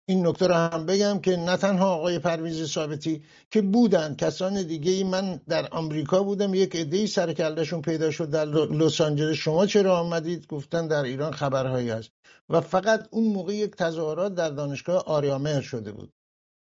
[0.09, 4.93] این نکته رو هم بگم که نه تنها آقای پرویز ثابتی که بودن کسان دیگه
[4.93, 9.37] ای من در آمریکا بودم یک عده سر کلشون پیدا شد در لس آنجلس.
[9.37, 12.11] شما چرا آمدید؟ گفتن در ایران خبرهایی هست.
[12.49, 16.13] و فقط اون موقع یک تظاهرات در دانشگاه آریامهر شده بود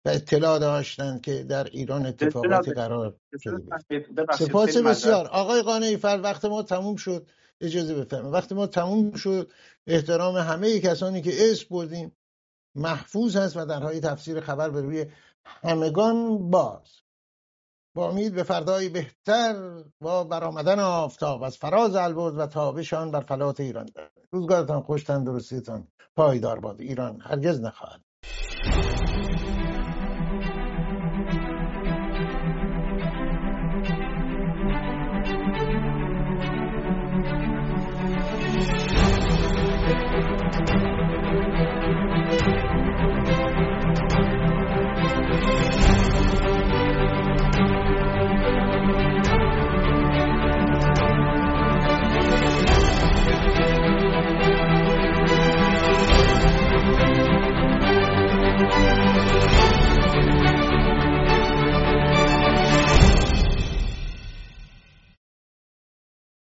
[0.05, 3.72] و اطلاع داشتن که در ایران اتفاقاتی قرار شده بود.
[4.38, 5.26] سپاس بسیار.
[5.26, 7.26] آقای قانعی فر وقت ما تموم شد.
[7.62, 8.34] اجازه بفرمایید.
[8.34, 9.50] وقتی ما تموم شد
[9.86, 12.16] احترام همه کسانی که اسم بردیم
[12.74, 15.06] محفوظ هست و درهای تفسیر خبر به روی
[15.44, 17.02] همگان باز.
[17.94, 23.60] با امید به فردایی بهتر و برآمدن آفتاب از فراز البرز و تابشان بر فلات
[23.60, 23.88] ایران.
[24.30, 26.80] روزگارتان خوش تندرستیتان پایدار باد.
[26.80, 28.00] ایران هرگز نخواهد.